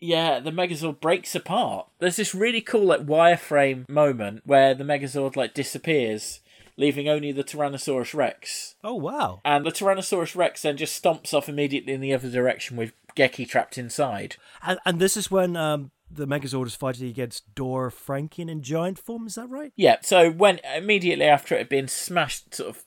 yeah, 0.00 0.40
the 0.40 0.50
Megazord 0.50 1.00
breaks 1.00 1.34
apart. 1.34 1.88
There's 1.98 2.16
this 2.16 2.34
really 2.34 2.60
cool 2.60 2.84
like 2.84 3.06
wireframe 3.06 3.88
moment 3.88 4.42
where 4.44 4.74
the 4.74 4.84
Megazord 4.84 5.36
like 5.36 5.54
disappears, 5.54 6.40
leaving 6.76 7.08
only 7.08 7.32
the 7.32 7.44
Tyrannosaurus 7.44 8.14
Rex. 8.14 8.74
Oh, 8.82 8.94
wow. 8.94 9.40
And 9.44 9.64
the 9.64 9.70
Tyrannosaurus 9.70 10.36
Rex 10.36 10.62
then 10.62 10.76
just 10.76 11.02
stomps 11.02 11.32
off 11.32 11.48
immediately 11.48 11.92
in 11.92 12.00
the 12.00 12.12
other 12.12 12.30
direction 12.30 12.76
with 12.76 12.92
Geki 13.16 13.48
trapped 13.48 13.78
inside. 13.78 14.36
And, 14.62 14.78
and 14.84 14.98
this 14.98 15.16
is 15.16 15.30
when 15.30 15.56
um, 15.56 15.90
the 16.10 16.26
Megazord 16.26 16.66
is 16.66 16.74
fighting 16.74 17.08
against 17.08 17.54
Dora 17.54 17.90
Franken 17.90 18.50
in 18.50 18.62
giant 18.62 18.98
form, 18.98 19.26
is 19.26 19.36
that 19.36 19.48
right? 19.48 19.72
Yeah, 19.76 19.98
so 20.02 20.30
when 20.30 20.60
immediately 20.74 21.24
after 21.24 21.54
it 21.54 21.58
had 21.58 21.68
been 21.68 21.88
smashed, 21.88 22.54
sort 22.54 22.70
of, 22.70 22.84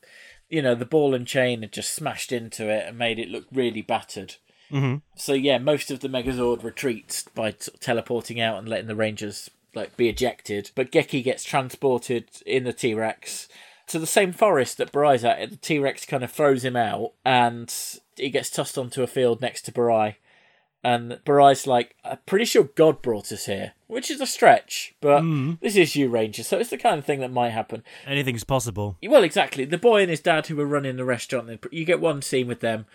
you 0.50 0.62
know, 0.62 0.76
the 0.76 0.86
ball 0.86 1.14
and 1.14 1.26
chain 1.26 1.62
had 1.62 1.74
just 1.74 1.94
smashed 1.94 2.32
into 2.32 2.70
it 2.70 2.88
and 2.88 2.98
made 2.98 3.20
it 3.20 3.30
look 3.30 3.46
really 3.52 3.82
battered. 3.82 4.36
Mm-hmm. 4.72 4.98
So 5.16 5.34
yeah, 5.34 5.58
most 5.58 5.92
of 5.92 6.00
the 6.00 6.10
Megazord 6.10 6.64
retreats 6.64 7.24
by 7.36 7.52
t- 7.52 7.72
teleporting 7.80 8.40
out 8.42 8.58
and 8.60 8.68
letting 8.68 8.88
the 8.88 8.96
Rangers 8.96 9.50
like 9.74 9.96
be 9.98 10.10
ejected. 10.10 10.72
But 10.76 10.92
Geki 10.92 11.24
gets 11.24 11.44
transported 11.44 12.26
in 12.46 12.64
the 12.64 12.74
T 12.74 12.94
Rex 12.94 13.48
to 13.88 14.00
the 14.00 14.08
same 14.08 14.34
forest 14.34 14.78
that 14.78 14.92
Barai's 14.92 15.24
at. 15.24 15.50
The 15.50 15.56
T 15.56 15.80
Rex 15.80 16.06
kind 16.06 16.24
of 16.24 16.32
throws 16.32 16.66
him 16.66 16.76
out, 16.76 17.14
and 17.24 17.74
he 18.16 18.30
gets 18.30 18.50
tossed 18.50 18.78
onto 18.78 19.04
a 19.04 19.08
field 19.08 19.42
next 19.42 19.62
to 19.64 19.72
Barai. 19.72 20.16
And 20.84 21.20
Barai's 21.26 21.68
like, 21.68 21.96
I'm 22.06 22.20
pretty 22.26 22.46
sure 22.46 22.64
God 22.64 23.02
brought 23.02 23.32
us 23.32 23.48
here, 23.48 23.74
which 23.88 24.12
is 24.12 24.22
a 24.22 24.28
stretch, 24.28 24.96
but 25.02 25.22
this 25.60 25.76
is 25.76 25.96
you, 25.96 26.08
Ranger, 26.08 26.44
so 26.44 26.60
it's 26.60 26.70
the 26.70 26.78
kind 26.78 27.00
of 27.00 27.04
thing 27.04 27.20
that 27.20 27.32
might 27.32 27.50
happen. 27.50 27.84
Anything's 28.06 28.44
possible. 28.44 28.98
Well, 29.04 29.24
exactly. 29.24 29.66
The 29.66 29.78
boy 29.78 30.02
and 30.02 30.10
his 30.10 30.22
dad 30.22 30.48
who 30.48 30.56
were 30.56 30.68
running 30.68 30.96
the 30.96 31.04
restaurant, 31.04 31.50
you 31.72 31.84
get 31.84 32.00
one 32.00 32.22
scene 32.22 32.48
with 32.48 32.62
them, 32.62 32.86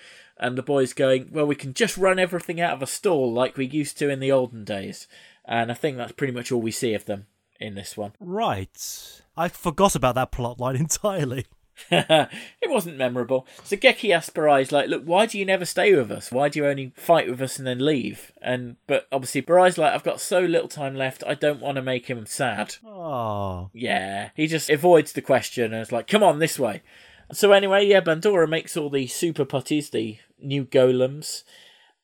and 0.43 0.59
the 0.59 0.63
boy's 0.63 0.93
going, 0.93 1.29
Well, 1.33 1.47
we 1.47 1.55
can 1.55 1.73
just 1.73 1.97
run 1.97 2.19
everything 2.19 2.61
out 2.61 2.75
of 2.75 2.83
a 2.83 2.87
stall 2.87 3.33
like 3.33 3.57
we 3.57 3.67
used 3.67 3.97
to 3.99 4.11
in 4.11 4.21
the 4.21 4.33
olden 4.33 4.65
days. 4.65 5.07
And 5.45 5.71
I 5.71 5.75
think 5.75 5.97
that's 5.97 6.13
pretty 6.13 6.33
much 6.33 6.53
all 6.53 6.61
we 6.61 6.71
see 6.71 6.95
of 6.95 7.07
them 7.07 7.27
in 7.61 7.75
this 7.75 7.97
one. 7.97 8.13
Right. 8.21 9.21
I 9.37 9.49
forgot 9.49 9.95
about 9.95 10.15
that 10.17 10.33
plot 10.33 10.61
line 10.61 10.77
entirely. 10.89 11.47
it 11.91 12.29
wasn't 12.71 12.99
memorable. 12.99 13.47
So 13.65 13.77
Geki 13.77 14.15
asks 14.15 14.31
Barai's 14.31 14.73
like, 14.73 14.89
Look, 14.89 15.05
why 15.05 15.27
do 15.27 15.39
you 15.39 15.47
never 15.47 15.65
stay 15.65 15.95
with 15.95 16.11
us? 16.11 16.31
Why 16.31 16.49
do 16.49 16.59
you 16.59 16.67
only 16.67 16.93
fight 16.97 17.29
with 17.31 17.41
us 17.41 17.59
and 17.59 17.67
then 17.67 17.85
leave? 17.85 18.33
And 18.43 18.77
But 18.87 19.09
obviously, 19.11 19.41
Barai's 19.41 19.79
like, 19.79 19.93
I've 19.93 20.05
got 20.05 20.21
so 20.21 20.41
little 20.41 20.69
time 20.69 20.95
left, 20.95 21.25
I 21.27 21.35
don't 21.35 21.61
want 21.61 21.77
to 21.77 21.83
make 21.83 22.07
him 22.09 22.27
sad. 22.27 22.77
Oh. 22.85 23.71
Yeah, 23.73 24.31
he 24.35 24.47
just 24.47 24.69
avoids 24.71 25.13
the 25.13 25.23
question 25.23 25.73
and 25.73 25.83
is 25.83 25.93
like, 25.93 26.07
"Come 26.09 26.23
on, 26.23 26.39
this 26.41 26.59
way." 26.59 26.83
So 27.33 27.53
anyway, 27.53 27.87
yeah, 27.87 28.01
Bandora 28.01 28.49
makes 28.49 28.77
all 28.77 28.91
the 28.91 29.07
super 29.07 29.45
putties, 29.45 29.91
the 29.91 30.19
new 30.39 30.65
golems, 30.65 31.45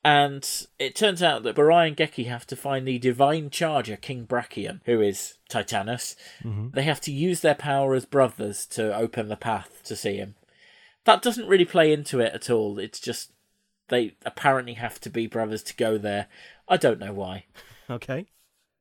and 0.05 0.49
it 0.79 0.95
turns 0.95 1.23
out 1.23 1.43
that 1.43 1.57
Barai 1.57 1.89
and 1.89 1.97
Geki 1.97 2.27
have 2.29 2.47
to 2.47 2.57
find 2.57 2.87
the 2.87 2.99
divine 2.99 3.51
charger, 3.51 3.97
King 3.97 4.27
Brachion, 4.27 4.81
who 4.87 5.01
is 5.01 5.35
Titanus. 5.51 6.17
Mm-hmm. 6.43 6.69
They 6.73 6.83
have 6.83 7.01
to 7.03 7.13
use 7.13 7.41
their 7.41 7.55
power 7.55 7.95
as 7.95 8.07
brothers 8.07 8.65
to 8.67 8.97
open 8.97 9.29
the 9.29 9.37
path 9.37 9.83
to 9.85 9.97
see 9.97 10.17
him. 10.17 10.35
That 11.05 11.23
doesn't 11.23 11.49
really 11.49 11.65
play 11.65 11.93
into 11.93 12.21
it 12.21 12.33
at 12.33 12.49
all. 12.49 12.79
It's 12.79 13.01
just 13.01 13.33
they 13.89 14.17
apparently 14.25 14.75
have 14.75 15.01
to 15.01 15.11
be 15.11 15.27
brothers 15.27 15.63
to 15.65 15.77
go 15.77 15.99
there. 15.99 16.27
I 16.69 16.77
don't 16.77 17.01
know 17.01 17.13
why 17.13 17.47
Okay. 17.91 18.27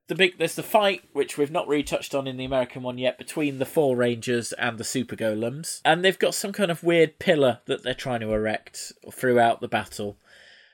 The 0.07 0.15
big 0.15 0.37
there's 0.37 0.55
the 0.55 0.63
fight 0.63 1.03
which 1.13 1.37
we've 1.37 1.51
not 1.51 1.67
really 1.67 1.83
touched 1.83 2.15
on 2.15 2.27
in 2.27 2.37
the 2.37 2.45
American 2.45 2.81
one 2.81 2.97
yet 2.97 3.17
between 3.17 3.59
the 3.59 3.65
four 3.65 3.95
rangers 3.95 4.53
and 4.53 4.77
the 4.77 4.83
super 4.83 5.15
golems. 5.15 5.81
And 5.83 6.03
they've 6.03 6.17
got 6.17 6.35
some 6.35 6.53
kind 6.53 6.71
of 6.71 6.83
weird 6.83 7.19
pillar 7.19 7.59
that 7.65 7.83
they're 7.83 7.93
trying 7.93 8.21
to 8.21 8.33
erect 8.33 8.93
throughout 9.11 9.61
the 9.61 9.67
battle. 9.67 10.17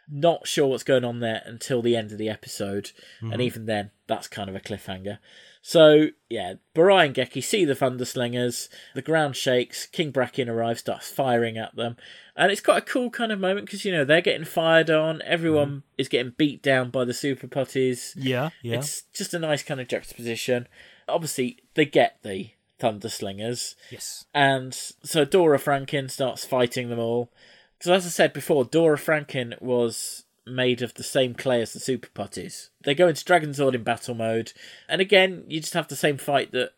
Not 0.09 0.47
sure 0.47 0.67
what's 0.67 0.83
going 0.83 1.05
on 1.05 1.19
there 1.19 1.41
until 1.45 1.81
the 1.81 1.95
end 1.95 2.11
of 2.11 2.17
the 2.17 2.29
episode, 2.29 2.91
and 3.21 3.31
mm-hmm. 3.31 3.41
even 3.41 3.65
then, 3.65 3.91
that's 4.13 4.27
kind 4.27 4.49
of 4.49 4.55
a 4.55 4.59
cliffhanger. 4.59 5.17
So 5.61 6.07
yeah, 6.29 6.55
Barai 6.75 7.05
and 7.05 7.15
Geki 7.15 7.41
see 7.41 7.63
the 7.63 7.73
Thunderslingers. 7.73 8.67
The 8.95 9.01
ground 9.01 9.35
shakes. 9.35 9.85
King 9.85 10.11
Brachion 10.11 10.49
arrives, 10.49 10.81
starts 10.81 11.09
firing 11.09 11.57
at 11.57 11.75
them, 11.75 11.95
and 12.35 12.51
it's 12.51 12.61
quite 12.61 12.79
a 12.79 12.85
cool 12.85 13.09
kind 13.09 13.31
of 13.31 13.39
moment 13.39 13.65
because 13.65 13.85
you 13.85 13.91
know 13.91 14.03
they're 14.03 14.21
getting 14.21 14.45
fired 14.45 14.89
on. 14.89 15.21
Everyone 15.23 15.67
mm-hmm. 15.67 15.79
is 15.97 16.09
getting 16.09 16.33
beat 16.37 16.61
down 16.61 16.89
by 16.89 17.05
the 17.05 17.13
Super 17.13 17.47
Putties. 17.47 18.13
Yeah, 18.17 18.49
yeah. 18.61 18.77
It's 18.77 19.03
just 19.13 19.33
a 19.33 19.39
nice 19.39 19.63
kind 19.63 19.79
of 19.79 19.87
juxtaposition. 19.87 20.67
Obviously, 21.07 21.59
they 21.75 21.85
get 21.85 22.17
the 22.23 22.49
Thunderslingers, 22.79 23.75
yes. 23.89 24.25
and 24.33 24.73
so 24.73 25.23
Dora 25.23 25.59
Franken 25.59 26.11
starts 26.11 26.45
fighting 26.45 26.89
them 26.89 26.99
all. 26.99 27.31
So 27.79 27.93
as 27.93 28.05
I 28.05 28.09
said 28.09 28.33
before, 28.33 28.65
Dora 28.65 28.97
Franken 28.97 29.61
was 29.61 30.22
made 30.45 30.81
of 30.81 30.93
the 30.93 31.03
same 31.03 31.33
clay 31.33 31.61
as 31.61 31.73
the 31.73 31.79
Super 31.79 32.09
Putties. 32.09 32.69
They 32.83 32.95
go 32.95 33.07
into 33.07 33.23
Dragon 33.23 33.51
Zord 33.51 33.75
in 33.75 33.83
battle 33.83 34.15
mode, 34.15 34.53
and 34.87 35.01
again, 35.01 35.43
you 35.47 35.59
just 35.59 35.73
have 35.73 35.87
the 35.87 35.95
same 35.95 36.17
fight 36.17 36.51
that 36.51 36.71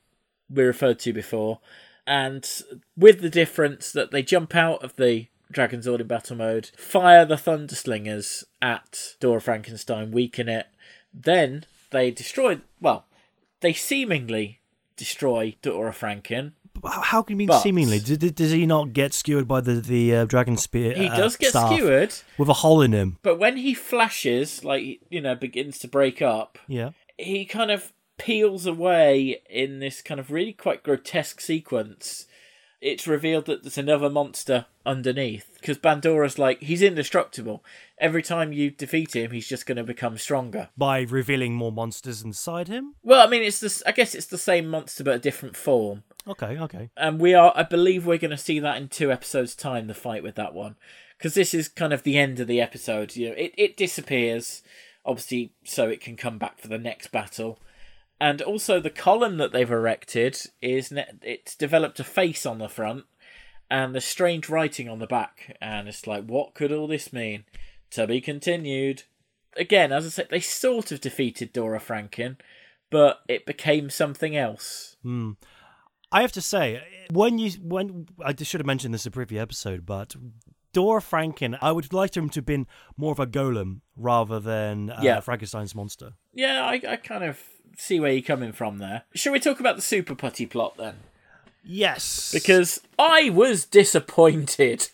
we 0.49 0.63
referred 0.63 0.99
to 0.99 1.13
before, 1.13 1.59
and 2.05 2.47
with 2.95 3.21
the 3.21 3.29
difference 3.29 3.91
that 3.91 4.11
they 4.11 4.21
jump 4.21 4.55
out 4.55 4.83
of 4.83 4.95
the 4.95 5.27
Dragon 5.51 5.79
Zord 5.79 6.01
in 6.01 6.07
battle 6.07 6.35
mode, 6.35 6.71
fire 6.77 7.25
the 7.25 7.35
Thunderslingers 7.35 8.43
at 8.61 9.15
Dora 9.19 9.41
Frankenstein, 9.41 10.11
weaken 10.11 10.49
it, 10.49 10.67
then 11.13 11.65
they 11.91 12.11
destroy. 12.11 12.59
Well, 12.81 13.05
they 13.61 13.73
seemingly 13.73 14.59
destroy 14.97 15.55
Dora 15.61 15.91
Franken. 15.91 16.53
How, 16.83 17.21
can 17.21 17.33
you 17.33 17.37
mean 17.37 17.47
But- 17.47 17.61
seemingly? 17.61 17.99
Did- 17.99 18.35
does 18.35 18.51
he 18.51 18.65
not 18.65 18.93
get 18.93 19.13
skewered 19.13 19.47
by 19.47 19.61
the 19.61 19.75
the 19.75 20.15
uh, 20.15 20.25
dragon 20.25 20.57
spear? 20.57 20.93
He 20.93 21.07
uh, 21.07 21.17
does 21.17 21.35
get 21.37 21.51
skewered, 21.51 22.13
with 22.37 22.49
a 22.49 22.53
hole 22.53 22.81
in 22.81 22.91
him. 22.93 23.17
but 23.23 23.39
when 23.39 23.57
he 23.57 23.73
flashes, 23.73 24.63
like 24.63 24.99
you 25.09 25.21
know, 25.21 25.35
begins 25.35 25.79
to 25.79 25.87
break 25.87 26.21
up, 26.21 26.57
Yeah. 26.67 26.91
he 27.17 27.45
kind 27.45 27.71
of 27.71 27.91
peels 28.17 28.65
away 28.65 29.41
in 29.49 29.79
this 29.79 30.01
kind 30.01 30.19
of 30.19 30.31
really 30.31 30.53
quite 30.53 30.83
grotesque 30.83 31.41
sequence. 31.41 32.25
It's 32.81 33.07
revealed 33.07 33.45
that 33.45 33.63
there's 33.63 33.77
another 33.79 34.09
monster 34.09 34.67
underneath 34.85 35.57
because 35.59 35.77
Bandora's 35.79 36.37
like 36.37 36.61
he's 36.61 36.81
indestructible. 36.83 37.63
Every 37.97 38.21
time 38.21 38.53
you 38.53 38.69
defeat 38.69 39.15
him, 39.15 39.31
he's 39.31 39.47
just 39.47 39.65
going 39.65 39.77
to 39.77 39.83
become 39.83 40.17
stronger. 40.17 40.69
By 40.77 41.01
revealing 41.01 41.55
more 41.55 41.71
monsters 41.71 42.21
inside 42.21 42.67
him. 42.67 42.93
Well, 43.01 43.25
I 43.25 43.29
mean, 43.29 43.41
it's 43.41 43.59
this. 43.59 43.81
I 43.87 43.91
guess 43.91 44.13
it's 44.13 44.27
the 44.27 44.37
same 44.37 44.67
monster 44.67 45.03
but 45.03 45.15
a 45.15 45.19
different 45.19 45.55
form. 45.57 46.03
Okay, 46.27 46.57
okay. 46.57 46.89
and 46.97 47.19
we 47.19 47.33
are 47.33 47.53
i 47.55 47.63
believe 47.63 48.05
we're 48.05 48.17
going 48.17 48.31
to 48.31 48.37
see 48.37 48.59
that 48.59 48.77
in 48.77 48.87
two 48.87 49.11
episodes 49.11 49.55
time 49.55 49.87
the 49.87 49.93
fight 49.93 50.23
with 50.23 50.35
that 50.35 50.53
one. 50.53 50.75
Because 51.17 51.33
this 51.33 51.53
is 51.53 51.69
kind 51.69 51.93
of 51.93 52.03
the 52.03 52.17
end 52.17 52.39
of 52.39 52.47
the 52.47 52.59
episode 52.61 53.15
you 53.15 53.29
know 53.29 53.35
it, 53.35 53.53
it 53.57 53.77
disappears. 53.77 54.63
Obviously 55.05 55.53
so 55.63 55.87
it 55.87 56.01
can 56.01 56.15
come 56.15 56.37
back 56.37 56.59
for 56.59 56.67
the 56.67 56.77
next 56.77 57.11
battle. 57.11 57.59
And 58.19 58.41
also 58.41 58.79
the 58.79 58.89
column 58.89 59.37
that 59.37 59.51
they've 59.51 59.69
erected 59.69 60.39
is 60.61 60.91
ne- 60.91 61.11
it's 61.21 61.55
developed 61.55 61.99
a 61.99 62.03
face 62.03 62.45
on 62.45 62.57
the 62.57 62.69
front 62.69 63.05
and 63.69 63.93
the 63.93 64.01
strange 64.01 64.49
writing 64.49 64.89
on 64.89 64.99
the 64.99 65.07
back. 65.07 65.55
And 65.61 65.87
it's 65.87 66.07
like 66.07 66.25
what 66.25 66.55
could 66.55 66.71
all 66.71 66.87
this 66.87 67.13
mean? 67.13 67.43
To 67.91 68.07
be 68.07 68.19
continued. 68.19 69.03
Again 69.55 69.91
as 69.91 70.05
i 70.05 70.09
said 70.09 70.27
they 70.31 70.39
sort 70.39 70.91
of 70.91 71.01
defeated 71.01 71.53
dora 71.53 71.79
franken 71.79 72.37
but 72.89 73.21
it 73.27 73.45
became 73.45 73.89
something 73.89 74.35
else 74.35 74.97
hmm. 75.01 75.31
I 76.15 76.21
have 76.21 76.31
to 76.31 76.41
say, 76.41 76.81
when 77.11 77.37
you 77.39 77.51
when 77.61 78.07
I 78.23 78.33
should 78.41 78.61
have 78.61 78.65
mentioned 78.65 78.93
this 78.93 79.05
in 79.05 79.09
a 79.09 79.11
previous 79.11 79.41
episode, 79.41 79.85
but 79.85 80.15
Dora 80.71 81.01
Franken, 81.01 81.57
I 81.61 81.73
would 81.73 81.91
like 81.91 82.15
him 82.15 82.29
to 82.29 82.37
have 82.39 82.45
been 82.45 82.67
more 82.95 83.11
of 83.11 83.19
a 83.19 83.27
golem 83.27 83.81
rather 83.97 84.39
than 84.39 84.91
uh, 84.91 84.99
Yeah. 85.01 85.19
Frankenstein's 85.19 85.75
monster. 85.75 86.13
Yeah, 86.33 86.63
I, 86.65 86.81
I 86.87 86.95
kind 86.95 87.25
of 87.25 87.37
see 87.77 87.99
where 87.99 88.13
you're 88.13 88.21
coming 88.21 88.53
from 88.53 88.77
there. 88.77 89.03
Shall 89.13 89.33
we 89.33 89.41
talk 89.41 89.59
about 89.59 89.75
the 89.75 89.81
super 89.81 90.15
putty 90.15 90.45
plot 90.45 90.77
then? 90.77 90.95
Yes, 91.67 92.31
Because 92.31 92.79
I 92.97 93.29
was 93.31 93.65
disappointed. 93.65 94.89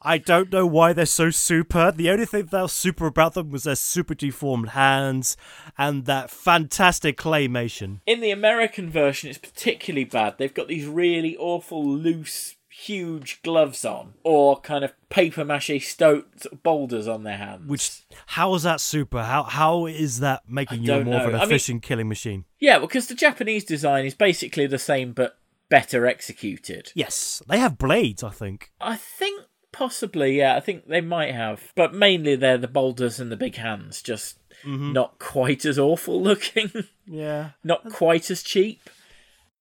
I 0.00 0.18
don't 0.18 0.52
know 0.52 0.66
why 0.66 0.92
they're 0.92 1.06
so 1.06 1.30
super. 1.30 1.90
The 1.90 2.10
only 2.10 2.24
thing 2.26 2.46
that 2.46 2.62
was 2.62 2.72
super 2.72 3.06
about 3.06 3.34
them 3.34 3.50
was 3.50 3.64
their 3.64 3.74
super 3.74 4.14
deformed 4.14 4.70
hands 4.70 5.36
and 5.76 6.04
that 6.04 6.30
fantastic 6.30 7.16
claymation. 7.18 8.00
In 8.06 8.20
the 8.20 8.30
American 8.30 8.90
version, 8.90 9.28
it's 9.28 9.38
particularly 9.38 10.04
bad. 10.04 10.36
They've 10.38 10.54
got 10.54 10.68
these 10.68 10.86
really 10.86 11.36
awful, 11.36 11.84
loose, 11.84 12.54
huge 12.68 13.42
gloves 13.42 13.84
on, 13.84 14.14
or 14.22 14.60
kind 14.60 14.84
of 14.84 14.92
paper 15.08 15.44
mache 15.44 15.84
sto- 15.84 16.24
boulders 16.62 17.08
on 17.08 17.24
their 17.24 17.36
hands. 17.36 17.68
Which 17.68 18.02
how 18.26 18.54
is 18.54 18.62
that 18.62 18.80
super? 18.80 19.24
How 19.24 19.42
how 19.42 19.86
is 19.86 20.20
that 20.20 20.42
making 20.48 20.84
you 20.84 20.92
more 20.92 21.00
of 21.00 21.06
know. 21.06 21.28
an 21.30 21.34
I 21.34 21.38
mean- 21.38 21.42
efficient 21.48 21.82
killing 21.82 22.08
machine? 22.08 22.44
yeah, 22.60 22.78
because 22.78 23.08
the 23.08 23.16
Japanese 23.16 23.64
design 23.64 24.04
is 24.06 24.14
basically 24.14 24.68
the 24.68 24.78
same 24.78 25.12
but 25.12 25.38
better 25.68 26.06
executed. 26.06 26.92
Yes, 26.94 27.42
they 27.48 27.58
have 27.58 27.78
blades. 27.78 28.22
I 28.22 28.30
think. 28.30 28.70
I 28.80 28.94
think 28.96 29.42
possibly, 29.78 30.36
yeah, 30.38 30.56
I 30.56 30.60
think 30.60 30.88
they 30.88 31.00
might 31.00 31.32
have, 31.32 31.72
but 31.76 31.94
mainly 31.94 32.34
they're 32.34 32.58
the 32.58 32.66
boulders 32.66 33.20
and 33.20 33.30
the 33.30 33.36
big 33.36 33.54
hands, 33.54 34.02
just 34.02 34.36
mm-hmm. 34.64 34.92
not 34.92 35.20
quite 35.20 35.64
as 35.64 35.78
awful 35.78 36.20
looking. 36.30 36.72
Yeah. 37.06 37.50
not 37.62 37.88
quite 37.92 38.28
as 38.28 38.42
cheap. 38.42 38.90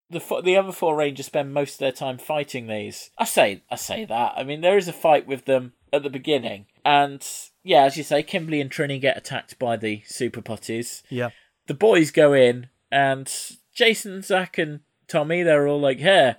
The 0.09 0.19
fo- 0.19 0.41
the 0.41 0.57
other 0.57 0.71
four 0.71 0.95
rangers 0.95 1.27
spend 1.27 1.53
most 1.53 1.73
of 1.73 1.79
their 1.79 1.91
time 1.91 2.17
fighting 2.17 2.67
these. 2.67 3.11
I 3.17 3.25
say 3.25 3.61
I 3.69 3.75
say 3.75 4.05
that. 4.05 4.33
I 4.35 4.43
mean, 4.43 4.61
there 4.61 4.77
is 4.77 4.87
a 4.87 4.93
fight 4.93 5.27
with 5.27 5.45
them 5.45 5.73
at 5.93 6.01
the 6.01 6.09
beginning, 6.09 6.65
and 6.83 7.25
yeah, 7.63 7.83
as 7.83 7.97
you 7.97 8.03
say, 8.03 8.23
Kimberly 8.23 8.61
and 8.61 8.71
Trini 8.71 8.99
get 8.99 9.17
attacked 9.17 9.59
by 9.59 9.75
the 9.75 10.01
super 10.05 10.41
putties. 10.41 11.03
Yeah. 11.09 11.29
The 11.67 11.73
boys 11.73 12.11
go 12.11 12.31
in, 12.33 12.67
and 12.89 13.31
Jason, 13.73 14.21
Zach, 14.21 14.57
and 14.57 14.79
Tommy 15.09 15.43
they're 15.43 15.67
all 15.67 15.81
like, 15.81 15.99
"Here, 15.99 16.37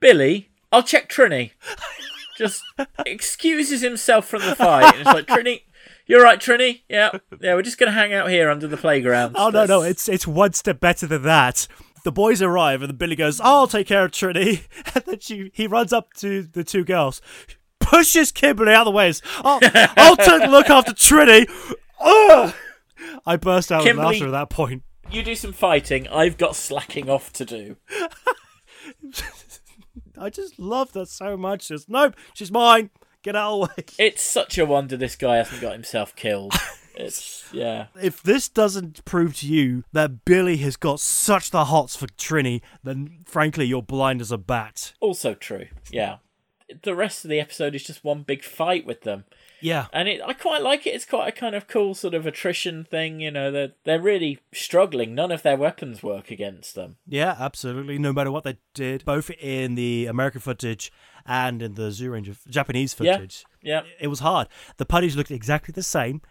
Billy, 0.00 0.48
I'll 0.72 0.82
check 0.82 1.10
Trini." 1.10 1.52
Just 2.36 2.62
excuses 3.06 3.80
himself 3.80 4.26
from 4.28 4.42
the 4.42 4.54
fight, 4.54 4.94
and 4.94 5.00
it's 5.02 5.06
like 5.06 5.26
Trini. 5.26 5.62
You're 6.06 6.22
right, 6.22 6.38
Trini. 6.38 6.82
Yeah, 6.88 7.10
yeah. 7.40 7.54
We're 7.54 7.62
just 7.62 7.78
gonna 7.78 7.92
hang 7.92 8.12
out 8.12 8.30
here 8.30 8.50
under 8.50 8.66
the 8.66 8.76
playground. 8.76 9.36
Oh 9.38 9.50
no, 9.50 9.64
no, 9.64 9.82
it's 9.82 10.08
it's 10.08 10.26
one 10.26 10.52
step 10.52 10.80
better 10.80 11.06
than 11.06 11.22
that. 11.22 11.66
The 12.04 12.12
boys 12.12 12.40
arrive 12.40 12.82
and 12.82 12.88
the 12.88 12.94
Billy 12.94 13.16
goes, 13.16 13.40
"I'll 13.40 13.66
take 13.66 13.86
care 13.88 14.04
of 14.04 14.12
Trinity," 14.12 14.66
and 14.94 15.04
then 15.06 15.18
she 15.20 15.50
he 15.54 15.66
runs 15.66 15.92
up 15.92 16.12
to 16.18 16.42
the 16.42 16.62
two 16.62 16.84
girls, 16.84 17.20
pushes 17.80 18.30
Kimberly 18.32 18.72
out 18.72 18.82
of 18.86 18.92
the 18.92 18.96
way. 18.96 19.12
I'll, 19.38 19.58
oh, 19.62 19.86
I'll 19.96 20.16
take 20.16 20.48
look 20.48 20.70
after 20.70 20.92
Trinity. 20.92 21.50
Ugh! 22.00 22.54
I 23.26 23.36
burst 23.36 23.72
out 23.72 23.78
with 23.78 23.86
Kimberly- 23.88 24.20
laughter 24.20 24.26
at 24.26 24.32
that 24.32 24.50
point. 24.50 24.82
You 25.10 25.22
do 25.22 25.34
some 25.34 25.52
fighting. 25.52 26.08
I've 26.08 26.36
got 26.36 26.56
slacking 26.56 27.08
off 27.08 27.32
to 27.34 27.44
do. 27.44 27.76
I 30.18 30.30
just 30.30 30.58
love 30.58 30.92
that 30.92 31.08
so 31.08 31.36
much. 31.36 31.68
Just 31.68 31.88
nope, 31.88 32.14
she's 32.34 32.50
mine. 32.50 32.90
Get 33.22 33.36
out 33.36 33.60
of 33.62 33.68
the 33.76 33.82
way. 33.82 33.86
It's 34.06 34.22
such 34.22 34.56
a 34.58 34.66
wonder 34.66 34.96
this 34.96 35.16
guy 35.16 35.36
hasn't 35.36 35.60
got 35.60 35.72
himself 35.72 36.14
killed. 36.14 36.52
It's 36.96 37.44
yeah. 37.52 37.88
If 38.00 38.22
this 38.22 38.48
doesn't 38.48 39.04
prove 39.04 39.36
to 39.38 39.46
you 39.46 39.84
that 39.92 40.24
Billy 40.24 40.56
has 40.58 40.76
got 40.76 40.98
such 40.98 41.50
the 41.50 41.66
hots 41.66 41.94
for 41.94 42.06
Trini, 42.06 42.62
then 42.82 43.18
frankly 43.26 43.66
you're 43.66 43.82
blind 43.82 44.20
as 44.20 44.32
a 44.32 44.38
bat. 44.38 44.94
Also 45.00 45.34
true. 45.34 45.66
Yeah. 45.90 46.16
The 46.82 46.94
rest 46.94 47.24
of 47.24 47.30
the 47.30 47.38
episode 47.38 47.74
is 47.74 47.84
just 47.84 48.02
one 48.02 48.22
big 48.22 48.42
fight 48.42 48.86
with 48.86 49.02
them. 49.02 49.24
Yeah. 49.60 49.86
And 49.92 50.08
it 50.08 50.20
I 50.24 50.32
quite 50.32 50.62
like 50.62 50.86
it. 50.86 50.94
It's 50.94 51.04
quite 51.04 51.28
a 51.28 51.32
kind 51.32 51.54
of 51.54 51.66
cool 51.66 51.94
sort 51.94 52.14
of 52.14 52.26
attrition 52.26 52.84
thing, 52.84 53.20
you 53.20 53.30
know, 53.30 53.50
they're 53.50 53.72
they're 53.84 54.00
really 54.00 54.40
struggling. 54.52 55.14
None 55.14 55.32
of 55.32 55.42
their 55.42 55.56
weapons 55.56 56.02
work 56.02 56.30
against 56.30 56.74
them. 56.74 56.96
Yeah, 57.06 57.36
absolutely. 57.38 57.98
No 57.98 58.12
matter 58.12 58.30
what 58.30 58.44
they 58.44 58.58
did, 58.74 59.04
both 59.04 59.30
in 59.30 59.74
the 59.74 60.06
American 60.06 60.40
footage 60.40 60.92
and 61.24 61.62
in 61.62 61.74
the 61.74 61.90
Zyuranger 61.90 62.36
Japanese 62.48 62.94
footage, 62.94 63.44
Yeah. 63.62 63.82
yeah. 63.82 63.90
it 64.00 64.08
was 64.08 64.20
hard. 64.20 64.48
The 64.76 64.86
putties 64.86 65.16
looked 65.16 65.30
exactly 65.30 65.72
the 65.72 65.82
same. 65.82 66.22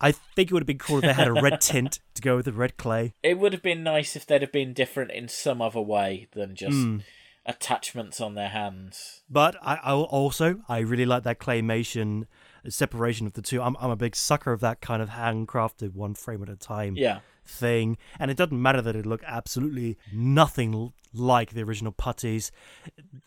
I 0.00 0.12
think 0.12 0.50
it 0.50 0.52
would 0.52 0.62
have 0.62 0.66
been 0.66 0.78
cool 0.78 0.98
if 0.98 1.04
they 1.04 1.12
had 1.12 1.28
a 1.28 1.32
red 1.32 1.60
tint 1.60 2.00
to 2.14 2.22
go 2.22 2.36
with 2.36 2.44
the 2.44 2.52
red 2.52 2.76
clay. 2.76 3.14
It 3.22 3.38
would 3.38 3.52
have 3.52 3.62
been 3.62 3.82
nice 3.82 4.14
if 4.14 4.26
they'd 4.26 4.42
have 4.42 4.52
been 4.52 4.72
different 4.72 5.10
in 5.10 5.28
some 5.28 5.62
other 5.62 5.80
way 5.80 6.28
than 6.32 6.54
just 6.54 6.76
hmm. 6.76 6.98
attachments 7.46 8.20
on 8.20 8.34
their 8.34 8.50
hands. 8.50 9.22
But 9.30 9.56
I, 9.62 9.76
I 9.76 9.92
also 9.92 10.60
I 10.68 10.78
really 10.80 11.06
like 11.06 11.22
that 11.22 11.38
claymation 11.38 12.26
separation 12.70 13.26
of 13.26 13.32
the 13.34 13.42
two. 13.42 13.60
I'm 13.62 13.76
I'm 13.80 13.90
a 13.90 13.96
big 13.96 14.16
sucker 14.16 14.52
of 14.52 14.60
that 14.60 14.80
kind 14.80 15.02
of 15.02 15.10
handcrafted 15.10 15.94
one 15.94 16.14
frame 16.14 16.42
at 16.42 16.48
a 16.48 16.56
time 16.56 16.96
Yeah. 16.96 17.20
thing. 17.44 17.96
And 18.18 18.30
it 18.30 18.36
doesn't 18.36 18.60
matter 18.60 18.82
that 18.82 18.96
it 18.96 19.06
looked 19.06 19.24
absolutely 19.26 19.98
nothing 20.12 20.92
like 21.12 21.52
the 21.52 21.62
original 21.62 21.92
putties. 21.92 22.50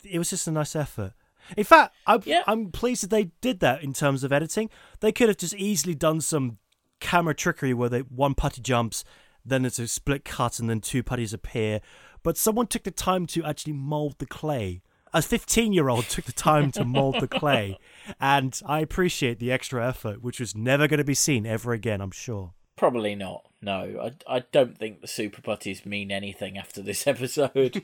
It 0.04 0.18
was 0.18 0.30
just 0.30 0.46
a 0.46 0.52
nice 0.52 0.76
effort. 0.76 1.12
In 1.56 1.64
fact, 1.64 1.94
I'm, 2.06 2.22
Yeah. 2.24 2.42
I'm 2.46 2.70
pleased 2.70 3.02
that 3.02 3.10
they 3.10 3.30
did 3.40 3.60
that 3.60 3.82
in 3.82 3.92
terms 3.92 4.22
of 4.22 4.32
editing. 4.32 4.70
They 5.00 5.10
could 5.12 5.28
have 5.28 5.38
just 5.38 5.54
easily 5.54 5.94
done 5.94 6.20
some 6.20 6.58
camera 7.00 7.34
trickery 7.34 7.72
where 7.74 7.88
they 7.88 8.00
one 8.00 8.34
putty 8.34 8.60
jumps, 8.60 9.04
then 9.44 9.64
it's 9.64 9.78
a 9.78 9.88
split 9.88 10.24
cut, 10.24 10.58
and 10.58 10.68
then 10.68 10.80
two 10.80 11.02
putties 11.02 11.32
appear. 11.32 11.80
But 12.22 12.36
someone 12.36 12.66
took 12.66 12.82
the 12.84 12.90
time 12.90 13.26
to 13.28 13.42
actually 13.44 13.72
mold 13.72 14.16
the 14.18 14.26
clay. 14.26 14.82
A 15.12 15.22
15 15.22 15.72
year 15.72 15.88
old 15.88 16.04
took 16.08 16.24
the 16.24 16.32
time 16.32 16.70
to 16.72 16.84
mold 16.84 17.20
the 17.20 17.28
clay, 17.28 17.78
and 18.20 18.60
I 18.66 18.80
appreciate 18.80 19.38
the 19.38 19.52
extra 19.52 19.86
effort, 19.86 20.22
which 20.22 20.40
was 20.40 20.54
never 20.54 20.86
going 20.88 20.98
to 20.98 21.04
be 21.04 21.14
seen 21.14 21.46
ever 21.46 21.72
again, 21.72 22.00
I'm 22.00 22.10
sure. 22.10 22.52
Probably 22.76 23.14
not. 23.14 23.44
No, 23.60 24.12
I, 24.28 24.36
I 24.36 24.44
don't 24.52 24.78
think 24.78 25.00
the 25.00 25.06
Super 25.06 25.42
Putties 25.42 25.84
mean 25.84 26.10
anything 26.10 26.56
after 26.56 26.80
this 26.80 27.06
episode. 27.14 27.82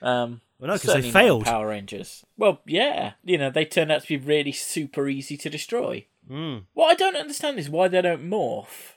Um, 0.00 0.40
Well, 0.58 0.68
no, 0.68 0.72
'cause 0.78 0.94
they 0.94 1.10
failed. 1.10 1.44
Power 1.44 1.68
Rangers. 1.68 2.24
Well, 2.36 2.60
yeah, 2.66 3.12
you 3.22 3.38
know 3.38 3.50
they 3.50 3.64
turned 3.64 3.92
out 3.92 4.02
to 4.02 4.08
be 4.08 4.16
really 4.16 4.52
super 4.52 5.08
easy 5.08 5.36
to 5.36 5.48
destroy. 5.50 6.06
Mm. 6.28 6.64
What 6.72 6.88
I 6.90 6.94
don't 6.94 7.16
understand 7.16 7.58
is 7.58 7.68
why 7.70 7.88
they 7.88 8.02
don't 8.02 8.28
morph 8.28 8.94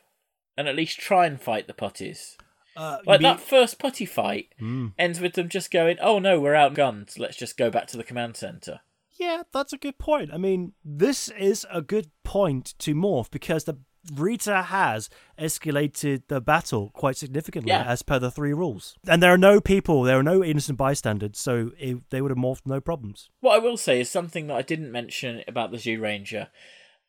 and 0.57 0.67
at 0.67 0.75
least 0.75 0.99
try 0.99 1.25
and 1.27 1.39
fight 1.41 1.67
the 1.67 1.73
putties. 1.73 2.37
Uh, 2.75 2.97
Like 3.05 3.21
you 3.21 3.27
that 3.27 3.39
first 3.39 3.79
putty 3.79 4.05
fight 4.05 4.49
Mm. 4.61 4.93
ends 4.97 5.19
with 5.19 5.33
them 5.33 5.49
just 5.49 5.71
going, 5.71 5.97
"Oh 6.01 6.19
no, 6.19 6.39
we're 6.39 6.53
outgunned. 6.53 7.17
Let's 7.17 7.37
just 7.37 7.57
go 7.57 7.69
back 7.69 7.87
to 7.87 7.97
the 7.97 8.03
command 8.03 8.35
center." 8.37 8.81
Yeah, 9.17 9.43
that's 9.53 9.71
a 9.73 9.77
good 9.77 9.97
point. 9.97 10.31
I 10.33 10.37
mean, 10.37 10.73
this 10.83 11.29
is 11.29 11.65
a 11.71 11.81
good 11.81 12.09
point 12.23 12.73
to 12.79 12.93
morph 12.93 13.31
because 13.31 13.63
the 13.63 13.77
Rita 14.13 14.61
has 14.63 15.09
escalated 15.39 16.23
the 16.27 16.41
battle 16.41 16.91
quite 16.93 17.17
significantly 17.17 17.71
Yeah. 17.71 17.85
as 17.85 18.03
per 18.03 18.19
the 18.19 18.29
three 18.29 18.53
rules. 18.53 18.95
And 19.07 19.23
there 19.23 19.33
are 19.33 19.37
no 19.37 19.59
people, 19.61 20.03
there 20.03 20.19
are 20.19 20.23
no 20.23 20.43
innocent 20.43 20.77
bystanders, 20.77 21.39
so 21.39 21.71
it, 21.79 22.09
they 22.11 22.21
would 22.21 22.29
have 22.31 22.37
morphed 22.37 22.65
no 22.65 22.79
problems. 22.81 23.29
What 23.39 23.55
I 23.55 23.59
will 23.59 23.77
say 23.77 23.99
is 23.99 24.09
something 24.11 24.47
that 24.47 24.57
I 24.57 24.61
didn't 24.61 24.91
mention 24.91 25.43
about 25.47 25.71
the 25.71 25.77
Zyuranger. 25.77 26.49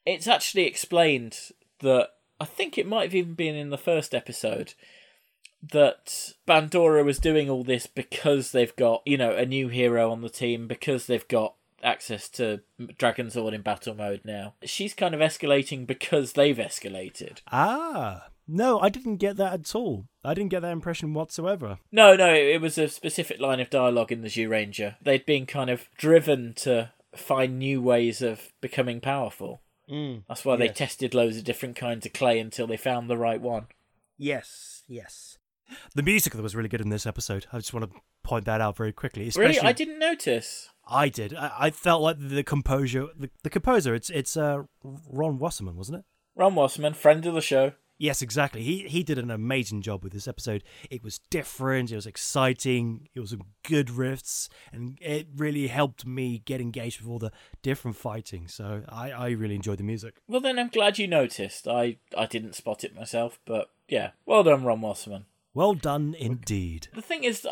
It's 0.06 0.28
actually 0.28 0.64
explained 0.64 1.38
that 1.80 2.10
I 2.40 2.44
think 2.44 2.78
it 2.78 2.86
might 2.86 3.02
have 3.04 3.14
even 3.14 3.34
been 3.34 3.56
in 3.56 3.70
the 3.70 3.78
first 3.78 4.14
episode 4.14 4.74
that 5.62 6.34
Bandora 6.46 7.04
was 7.04 7.18
doing 7.18 7.50
all 7.50 7.64
this 7.64 7.86
because 7.86 8.52
they've 8.52 8.74
got, 8.76 9.02
you 9.04 9.16
know, 9.16 9.32
a 9.32 9.46
new 9.46 9.68
hero 9.68 10.10
on 10.10 10.22
the 10.22 10.28
team, 10.28 10.66
because 10.66 11.06
they've 11.06 11.26
got 11.28 11.54
access 11.82 12.28
to 12.28 12.60
Dragon 12.98 13.26
Zord 13.26 13.54
in 13.54 13.62
battle 13.62 13.94
mode 13.94 14.22
now. 14.24 14.54
She's 14.64 14.94
kind 14.94 15.14
of 15.14 15.20
escalating 15.20 15.86
because 15.86 16.32
they've 16.32 16.56
escalated. 16.56 17.38
Ah, 17.50 18.28
no, 18.48 18.78
I 18.80 18.88
didn't 18.88 19.16
get 19.16 19.36
that 19.36 19.52
at 19.54 19.74
all. 19.74 20.06
I 20.24 20.34
didn't 20.34 20.50
get 20.50 20.62
that 20.62 20.72
impression 20.72 21.14
whatsoever. 21.14 21.78
No, 21.90 22.14
no, 22.14 22.32
it 22.32 22.60
was 22.60 22.78
a 22.78 22.88
specific 22.88 23.40
line 23.40 23.60
of 23.60 23.70
dialogue 23.70 24.12
in 24.12 24.22
the 24.22 24.28
Zyuranger. 24.28 24.96
They'd 25.02 25.26
been 25.26 25.46
kind 25.46 25.70
of 25.70 25.88
driven 25.96 26.54
to 26.58 26.92
find 27.14 27.58
new 27.58 27.82
ways 27.82 28.22
of 28.22 28.52
becoming 28.60 29.00
powerful. 29.00 29.62
Mm. 29.90 30.24
That's 30.28 30.44
why 30.44 30.56
they 30.56 30.68
tested 30.68 31.14
loads 31.14 31.36
of 31.36 31.44
different 31.44 31.76
kinds 31.76 32.06
of 32.06 32.12
clay 32.12 32.38
until 32.38 32.66
they 32.66 32.76
found 32.76 33.08
the 33.08 33.16
right 33.16 33.40
one. 33.40 33.66
Yes, 34.18 34.82
yes. 34.88 35.38
The 35.94 36.02
music 36.02 36.34
was 36.34 36.54
really 36.54 36.68
good 36.68 36.80
in 36.80 36.90
this 36.90 37.06
episode. 37.06 37.46
I 37.52 37.58
just 37.58 37.72
want 37.72 37.90
to 37.90 38.00
point 38.22 38.44
that 38.44 38.60
out 38.60 38.76
very 38.76 38.92
quickly. 38.92 39.30
Really, 39.36 39.58
I 39.60 39.72
didn't 39.72 39.98
notice. 39.98 40.70
I 40.86 41.08
did. 41.08 41.34
I, 41.34 41.52
I 41.58 41.70
felt 41.70 42.02
like 42.02 42.16
the 42.18 42.42
composure, 42.42 43.08
the, 43.16 43.30
the 43.42 43.50
composer. 43.50 43.94
It's 43.94 44.10
it's 44.10 44.36
uh, 44.36 44.64
Ron 44.82 45.38
Wasserman, 45.38 45.76
wasn't 45.76 45.98
it? 45.98 46.04
Ron 46.34 46.54
Wasserman, 46.54 46.94
friend 46.94 47.24
of 47.26 47.34
the 47.34 47.40
show. 47.40 47.72
Yes, 47.98 48.20
exactly. 48.20 48.62
He 48.62 48.86
he 48.88 49.02
did 49.02 49.18
an 49.18 49.30
amazing 49.30 49.80
job 49.80 50.04
with 50.04 50.12
this 50.12 50.28
episode. 50.28 50.62
It 50.90 51.02
was 51.02 51.18
different. 51.30 51.90
It 51.90 51.96
was 51.96 52.06
exciting. 52.06 53.08
It 53.14 53.20
was 53.20 53.30
some 53.30 53.42
good 53.62 53.88
riffs, 53.88 54.48
and 54.70 54.98
it 55.00 55.28
really 55.34 55.68
helped 55.68 56.04
me 56.04 56.42
get 56.44 56.60
engaged 56.60 57.00
with 57.00 57.10
all 57.10 57.18
the 57.18 57.32
different 57.62 57.96
fighting. 57.96 58.48
So 58.48 58.82
I 58.88 59.12
I 59.12 59.28
really 59.30 59.54
enjoyed 59.54 59.78
the 59.78 59.84
music. 59.84 60.20
Well, 60.28 60.42
then 60.42 60.58
I'm 60.58 60.68
glad 60.68 60.98
you 60.98 61.08
noticed. 61.08 61.66
I, 61.66 61.96
I 62.16 62.26
didn't 62.26 62.54
spot 62.54 62.84
it 62.84 62.94
myself, 62.94 63.38
but 63.46 63.70
yeah, 63.88 64.10
well 64.26 64.42
done, 64.42 64.64
Ron 64.64 64.82
Wasserman. 64.82 65.24
Well 65.56 65.72
done 65.72 66.14
indeed. 66.18 66.88
The 66.94 67.00
thing 67.00 67.24
is, 67.24 67.46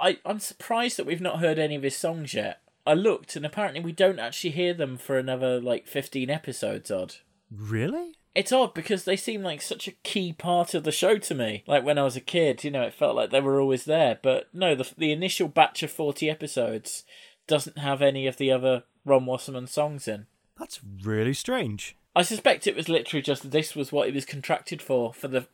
I, 0.00 0.18
I'm 0.24 0.38
surprised 0.38 0.96
that 0.96 1.06
we've 1.06 1.20
not 1.20 1.40
heard 1.40 1.58
any 1.58 1.74
of 1.74 1.82
his 1.82 1.96
songs 1.96 2.32
yet. 2.32 2.60
I 2.86 2.94
looked, 2.94 3.34
and 3.34 3.44
apparently 3.44 3.80
we 3.80 3.90
don't 3.90 4.20
actually 4.20 4.50
hear 4.50 4.72
them 4.72 4.96
for 4.96 5.18
another 5.18 5.60
like 5.60 5.88
15 5.88 6.30
episodes. 6.30 6.88
Odd. 6.92 7.16
Really? 7.50 8.12
It's 8.32 8.52
odd 8.52 8.74
because 8.74 9.02
they 9.02 9.16
seem 9.16 9.42
like 9.42 9.60
such 9.60 9.88
a 9.88 9.96
key 10.04 10.32
part 10.32 10.72
of 10.72 10.84
the 10.84 10.92
show 10.92 11.18
to 11.18 11.34
me. 11.34 11.64
Like 11.66 11.82
when 11.82 11.98
I 11.98 12.04
was 12.04 12.14
a 12.14 12.20
kid, 12.20 12.62
you 12.62 12.70
know, 12.70 12.82
it 12.82 12.94
felt 12.94 13.16
like 13.16 13.30
they 13.30 13.40
were 13.40 13.60
always 13.60 13.86
there. 13.86 14.20
But 14.22 14.46
no, 14.54 14.76
the 14.76 14.88
the 14.96 15.10
initial 15.10 15.48
batch 15.48 15.82
of 15.82 15.90
40 15.90 16.30
episodes 16.30 17.02
doesn't 17.48 17.78
have 17.78 18.00
any 18.00 18.28
of 18.28 18.36
the 18.36 18.52
other 18.52 18.84
Ron 19.04 19.26
Wasserman 19.26 19.66
songs 19.66 20.06
in. 20.06 20.26
That's 20.56 20.78
really 21.02 21.34
strange. 21.34 21.96
I 22.14 22.22
suspect 22.22 22.68
it 22.68 22.76
was 22.76 22.88
literally 22.88 23.22
just 23.22 23.50
this 23.50 23.74
was 23.74 23.90
what 23.90 24.06
he 24.06 24.14
was 24.14 24.24
contracted 24.24 24.80
for 24.80 25.12
for 25.12 25.26
the 25.26 25.48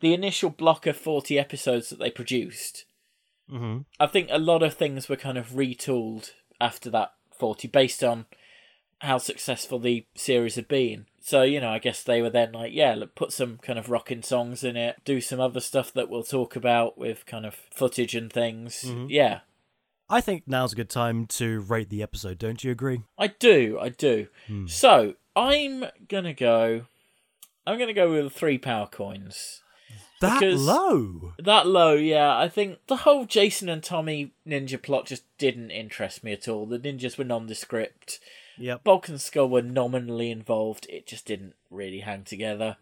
the 0.00 0.14
initial 0.14 0.50
block 0.50 0.86
of 0.86 0.96
40 0.96 1.38
episodes 1.38 1.90
that 1.90 1.98
they 1.98 2.10
produced. 2.10 2.84
Mm-hmm. 3.50 3.78
I 3.98 4.06
think 4.06 4.28
a 4.30 4.38
lot 4.38 4.62
of 4.62 4.74
things 4.74 5.08
were 5.08 5.16
kind 5.16 5.38
of 5.38 5.50
retooled 5.50 6.32
after 6.60 6.90
that 6.90 7.14
40 7.38 7.68
based 7.68 8.04
on 8.04 8.26
how 9.00 9.18
successful 9.18 9.78
the 9.78 10.06
series 10.16 10.56
had 10.56 10.68
been. 10.68 11.06
So, 11.20 11.42
you 11.42 11.60
know, 11.60 11.70
I 11.70 11.78
guess 11.78 12.02
they 12.02 12.20
were 12.20 12.30
then 12.30 12.52
like, 12.52 12.72
yeah, 12.72 12.94
look, 12.94 13.14
put 13.14 13.32
some 13.32 13.58
kind 13.58 13.78
of 13.78 13.90
rocking 13.90 14.22
songs 14.22 14.64
in 14.64 14.76
it, 14.76 14.96
do 15.04 15.20
some 15.20 15.40
other 15.40 15.60
stuff 15.60 15.92
that 15.92 16.08
we'll 16.08 16.22
talk 16.22 16.56
about 16.56 16.98
with 16.98 17.26
kind 17.26 17.46
of 17.46 17.54
footage 17.54 18.14
and 18.14 18.32
things. 18.32 18.84
Yeah, 19.08 19.40
I 20.08 20.20
think 20.20 20.44
now's 20.46 20.72
a 20.72 20.76
good 20.76 20.88
time 20.88 21.26
to 21.26 21.60
rate 21.60 21.90
the 21.90 22.02
episode. 22.02 22.38
Don't 22.38 22.64
you 22.64 22.72
agree? 22.72 23.02
I 23.18 23.26
do, 23.28 23.78
I 23.80 23.90
do. 23.90 24.28
So, 24.66 25.14
I'm 25.36 25.84
going 26.08 26.24
to 26.24 26.32
go. 26.32 26.86
I'm 27.66 27.76
going 27.76 27.88
to 27.88 27.94
go 27.94 28.10
with 28.10 28.32
three 28.32 28.58
power 28.58 28.86
coins. 28.86 29.62
That 30.20 30.40
Because- 30.40 30.62
low. 30.66 31.34
That 31.38 31.66
low, 31.66 31.94
yeah. 31.94 32.36
I 32.36 32.48
think 32.48 32.78
the 32.88 32.96
whole 32.96 33.24
Jason 33.24 33.68
and 33.68 33.82
Tommy 33.82 34.32
ninja 34.46 34.80
plot 34.82 35.06
just 35.06 35.22
didn't 35.38 35.70
interest 35.70 36.24
me 36.24 36.32
at 36.32 36.48
all. 36.48 36.66
The 36.66 36.78
ninjas 36.78 37.16
were 37.16 37.24
nondescript. 37.24 38.18
Yep. 38.58 38.82
Bulk 38.82 39.08
and 39.08 39.20
Skull 39.20 39.48
were 39.48 39.62
nominally 39.62 40.30
involved. 40.32 40.86
It 40.90 41.06
just 41.06 41.24
didn't 41.26 41.54
really 41.70 42.00
hang 42.00 42.24
together. 42.24 42.76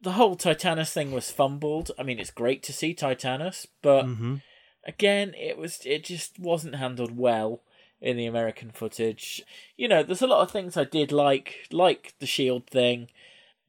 The 0.00 0.12
whole 0.12 0.36
Titanus 0.36 0.92
thing 0.92 1.10
was 1.10 1.32
fumbled. 1.32 1.90
I 1.98 2.04
mean, 2.04 2.20
it's 2.20 2.30
great 2.30 2.62
to 2.64 2.72
see 2.72 2.94
Titanus, 2.94 3.66
but 3.82 4.04
Mm-hmm. 4.04 4.36
again, 4.84 5.34
it 5.34 5.58
was 5.58 5.80
it 5.84 6.04
just 6.04 6.38
wasn't 6.38 6.76
handled 6.76 7.16
well 7.16 7.62
in 8.00 8.16
the 8.16 8.26
American 8.26 8.70
footage. 8.70 9.42
You 9.76 9.88
know, 9.88 10.04
there's 10.04 10.22
a 10.22 10.28
lot 10.28 10.42
of 10.42 10.52
things 10.52 10.76
I 10.76 10.84
did 10.84 11.10
like, 11.10 11.66
like 11.72 12.14
the 12.20 12.26
shield 12.26 12.68
thing, 12.68 13.08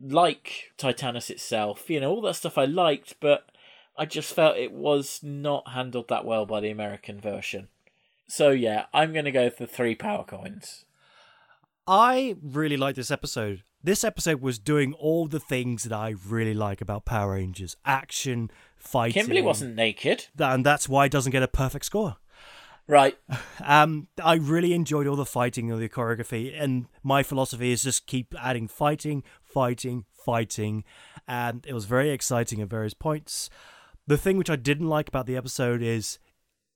like 0.01 0.71
Titanus 0.77 1.29
itself. 1.29 1.89
You 1.89 1.99
know, 1.99 2.11
all 2.11 2.21
that 2.21 2.35
stuff 2.35 2.57
I 2.57 2.65
liked, 2.65 3.15
but 3.19 3.49
I 3.97 4.05
just 4.05 4.33
felt 4.33 4.57
it 4.57 4.71
was 4.71 5.19
not 5.21 5.69
handled 5.69 6.07
that 6.09 6.25
well 6.25 6.45
by 6.45 6.61
the 6.61 6.69
American 6.69 7.19
version. 7.19 7.67
So 8.27 8.49
yeah, 8.51 8.85
I'm 8.93 9.13
gonna 9.13 9.31
go 9.31 9.49
for 9.49 9.65
three 9.65 9.95
power 9.95 10.23
coins. 10.23 10.85
I 11.87 12.35
really 12.41 12.77
like 12.77 12.95
this 12.95 13.09
episode. 13.09 13.63
This 13.83 14.03
episode 14.03 14.41
was 14.41 14.59
doing 14.59 14.93
all 14.93 15.27
the 15.27 15.39
things 15.39 15.85
that 15.85 15.93
I 15.93 16.13
really 16.27 16.53
like 16.53 16.81
about 16.81 17.05
Power 17.05 17.33
Rangers 17.33 17.75
action, 17.85 18.51
fighting. 18.77 19.13
Kimberly 19.13 19.41
wasn't 19.41 19.75
naked, 19.75 20.27
And 20.37 20.65
that's 20.65 20.87
why 20.87 21.05
it 21.05 21.11
doesn't 21.11 21.31
get 21.31 21.43
a 21.43 21.47
perfect 21.47 21.85
score. 21.85 22.17
Right? 22.89 23.17
Um, 23.61 24.07
I 24.23 24.35
really 24.35 24.73
enjoyed 24.73 25.05
all 25.05 25.17
the 25.17 25.25
fighting 25.25 25.69
and 25.69 25.79
the 25.81 25.89
choreography, 25.89 26.59
and 26.59 26.87
my 27.03 27.23
philosophy 27.23 27.71
is 27.71 27.83
just 27.83 28.07
keep 28.07 28.33
adding 28.41 28.69
fighting, 28.69 29.21
fighting, 29.43 30.05
fighting, 30.25 30.85
and 31.27 31.65
it 31.67 31.73
was 31.73 31.85
very 31.85 32.09
exciting 32.09 32.61
at 32.61 32.69
various 32.69 32.93
points. 32.93 33.49
The 34.07 34.17
thing 34.17 34.37
which 34.37 34.49
I 34.49 34.55
didn't 34.55 34.87
like 34.87 35.09
about 35.09 35.27
the 35.27 35.35
episode 35.35 35.83
is 35.83 36.19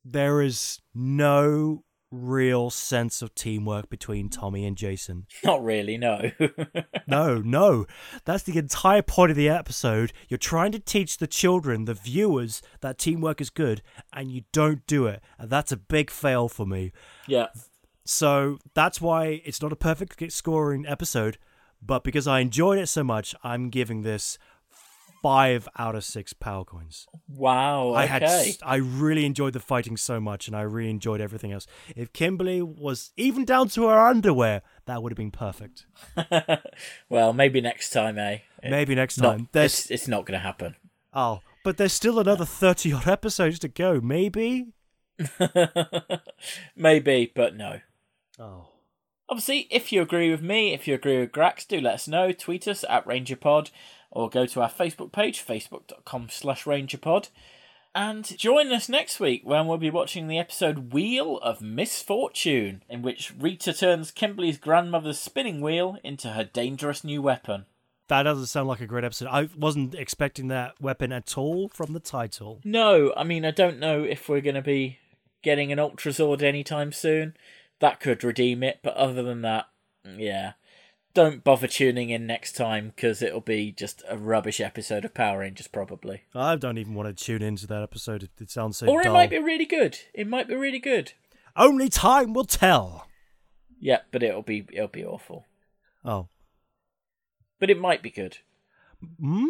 there 0.04 0.42
is 0.42 0.82
no 0.94 1.86
real 2.14 2.70
sense 2.70 3.22
of 3.22 3.34
teamwork 3.34 3.90
between 3.90 4.30
Tommy 4.30 4.66
and 4.66 4.78
Jason. 4.78 5.26
Not 5.44 5.64
really, 5.64 5.98
no. 5.98 6.32
No, 7.08 7.40
no. 7.40 7.86
That's 8.24 8.44
the 8.44 8.58
entire 8.58 9.02
point 9.02 9.32
of 9.32 9.36
the 9.38 9.50
episode. 9.50 10.14
You're 10.30 10.38
trying 10.38 10.72
to 10.72 10.80
teach 10.80 11.18
the 11.18 11.28
children, 11.28 11.86
the 11.86 11.94
viewers, 11.94 12.62
that 12.82 12.98
teamwork 12.98 13.42
is 13.42 13.50
good, 13.50 13.82
and 14.14 14.32
you 14.32 14.44
don't 14.54 14.86
do 14.88 15.06
it. 15.08 15.22
And 15.38 15.50
that's 15.50 15.72
a 15.74 15.78
big 15.78 16.10
fail 16.10 16.48
for 16.48 16.66
me. 16.66 16.92
yeah. 17.28 17.48
So 18.06 18.58
that's 18.74 19.00
why 19.00 19.42
it's 19.46 19.62
not 19.62 19.72
a 19.72 19.78
perfect 19.78 20.32
scoring 20.32 20.86
episode, 20.86 21.38
but 21.82 22.04
because 22.04 22.28
I 22.28 22.40
enjoyed 22.40 22.80
it 22.80 22.88
so 22.88 23.04
much, 23.04 23.34
I'm 23.44 23.70
giving 23.70 24.02
this 24.02 24.38
five 25.24 25.70
out 25.80 25.96
of 25.96 26.04
six 26.04 26.34
power 26.34 26.66
coins. 26.66 27.08
Wow. 27.30 27.92
Okay. 27.92 27.98
I 28.00 28.06
had, 28.06 28.24
I 28.62 28.76
really 28.76 29.26
enjoyed 29.26 29.54
the 29.54 29.62
fighting 29.62 29.96
so 29.96 30.20
much, 30.20 30.48
and 30.48 30.56
I 30.56 30.62
really 30.64 30.90
enjoyed 30.90 31.22
everything 31.22 31.54
else. 31.54 31.66
If 31.96 32.12
Kimberly 32.12 32.62
was 32.62 33.12
even 33.16 33.46
down 33.46 33.70
to 33.70 33.88
her 33.88 33.98
underwear, 33.98 34.62
that 34.86 35.02
would 35.02 35.14
have 35.14 35.18
been 35.18 35.32
perfect. 35.32 35.86
well, 37.10 37.32
maybe 37.32 37.62
next 37.62 37.92
time, 37.92 38.20
eh? 38.20 38.40
Maybe 38.62 38.94
next 38.94 39.18
Not- 39.18 39.38
time. 39.38 39.50
There's 39.54 39.80
it's, 39.80 39.92
it's 39.92 40.08
not 40.10 40.26
going 40.26 40.38
to 40.40 40.46
happen. 40.46 40.76
oh, 41.14 41.40
but 41.64 41.78
there's 41.78 41.94
still 41.94 42.20
another 42.20 42.46
thirty 42.46 42.92
odd 42.92 43.08
episodes 43.08 43.58
to 43.60 43.70
go. 43.70 44.02
Maybe. 44.02 44.74
maybe, 46.76 47.32
but 47.34 47.56
no. 47.56 47.80
Oh. 48.38 48.68
Obviously, 49.30 49.68
if 49.72 49.92
you 49.94 50.02
agree 50.02 50.30
with 50.30 50.42
me, 50.42 50.74
if 50.74 50.86
you 50.88 50.94
agree 50.94 51.20
with 51.20 51.32
Grax, 51.32 51.66
do 51.66 51.80
let 51.80 51.94
us 51.96 52.08
know. 52.10 52.34
Tweet 52.34 52.68
us 52.68 52.84
at 52.90 53.06
RangerPod 53.08 53.72
or 54.14 54.30
go 54.30 54.46
to 54.46 54.62
our 54.62 54.70
Facebook 54.70 55.12
page, 55.12 55.46
facebook.com 55.46 56.28
slash 56.30 56.64
RangerPod. 56.64 57.30
And 57.96 58.26
join 58.38 58.72
us 58.72 58.90
next 58.90 59.20
week 59.20 59.42
when 59.44 59.68
we'll 59.68 59.78
be 59.78 59.92
watching 59.92 60.28
the 60.28 60.40
episode 60.40 60.94
Wheel 60.94 61.38
of 61.40 61.62
Misfortune, 61.62 62.84
in 62.90 63.02
which 63.02 63.34
Rita 63.38 63.74
turns 63.74 64.10
Kimberly's 64.10 64.58
grandmother's 64.58 65.20
spinning 65.20 65.62
wheel 65.62 65.98
into 66.04 66.30
her 66.30 66.44
dangerous 66.44 67.04
new 67.04 67.22
weapon. 67.22 67.66
That 68.08 68.24
doesn't 68.24 68.48
sound 68.48 68.68
like 68.68 68.82
a 68.82 68.88
great 68.88 69.04
episode. 69.04 69.30
I 69.32 69.50
wasn't 69.58 69.96
expecting 69.96 70.48
that 70.48 70.80
weapon 70.82 71.12
at 71.12 71.38
all 71.38 71.70
from 71.70 71.94
the 71.94 72.00
title. 72.00 72.62
No, 72.64 73.14
I 73.16 73.24
mean, 73.24 73.46
I 73.46 73.52
don't 73.52 73.80
know 73.80 74.04
if 74.04 74.28
we're 74.28 74.42
going 74.42 74.56
to 74.56 74.62
be 74.62 75.00
getting 75.42 75.72
an 75.72 75.80
Ultra 75.80 76.12
Zord 76.12 76.42
anytime 76.42 76.92
soon. 76.92 77.36
That 77.80 78.00
could 78.00 78.24
redeem 78.24 78.64
it, 78.64 78.80
but 78.84 78.96
other 78.96 79.24
than 79.24 79.42
that, 79.42 79.68
yeah. 80.18 80.54
Don't 81.14 81.44
bother 81.44 81.68
tuning 81.68 82.10
in 82.10 82.26
next 82.26 82.54
time 82.54 82.92
because 82.96 83.22
it'll 83.22 83.40
be 83.42 83.72
just 83.72 84.02
a 84.10 84.18
rubbish 84.18 84.60
episode 84.60 85.06
of 85.06 85.14
Power 85.14 85.40
Rangers, 85.40 85.68
probably. 85.68 86.24
I 86.34 86.56
don't 86.56 86.80
even 86.80 86.96
want 86.96 87.16
to 87.16 87.24
tune 87.24 87.44
into 87.44 87.68
that 87.68 87.84
episode. 87.84 88.30
It, 88.40 88.50
sounds 88.50 88.78
so 88.78 88.88
Or 88.88 89.04
dull. 89.04 89.12
it 89.12 89.14
might 89.14 89.30
be 89.30 89.38
really 89.38 89.66
good. 89.66 90.00
It 90.16 90.28
might 90.28 90.48
be 90.48 90.56
really 90.56 90.80
good. 90.80 91.14
Only 91.56 91.88
time 91.88 92.34
will 92.34 92.46
tell. 92.46 93.08
Yeah, 93.80 94.00
but 94.12 94.24
it'll 94.24 94.42
be 94.42 94.66
it'll 94.72 94.88
be 94.88 95.06
awful. 95.06 95.46
Oh. 96.04 96.30
But 97.60 97.70
it 97.70 97.80
might 97.80 98.02
be 98.02 98.10
good. 98.10 98.38
Hmm? 99.20 99.46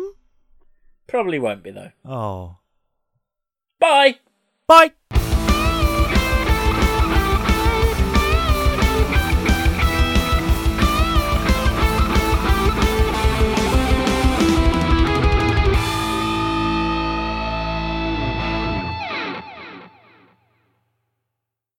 Probably 1.07 1.39
won't 1.39 1.63
be 1.63 1.71
though. 1.71 1.91
Oh. 2.03 2.57
Bye. 3.79 4.19
Bye! 4.67 4.91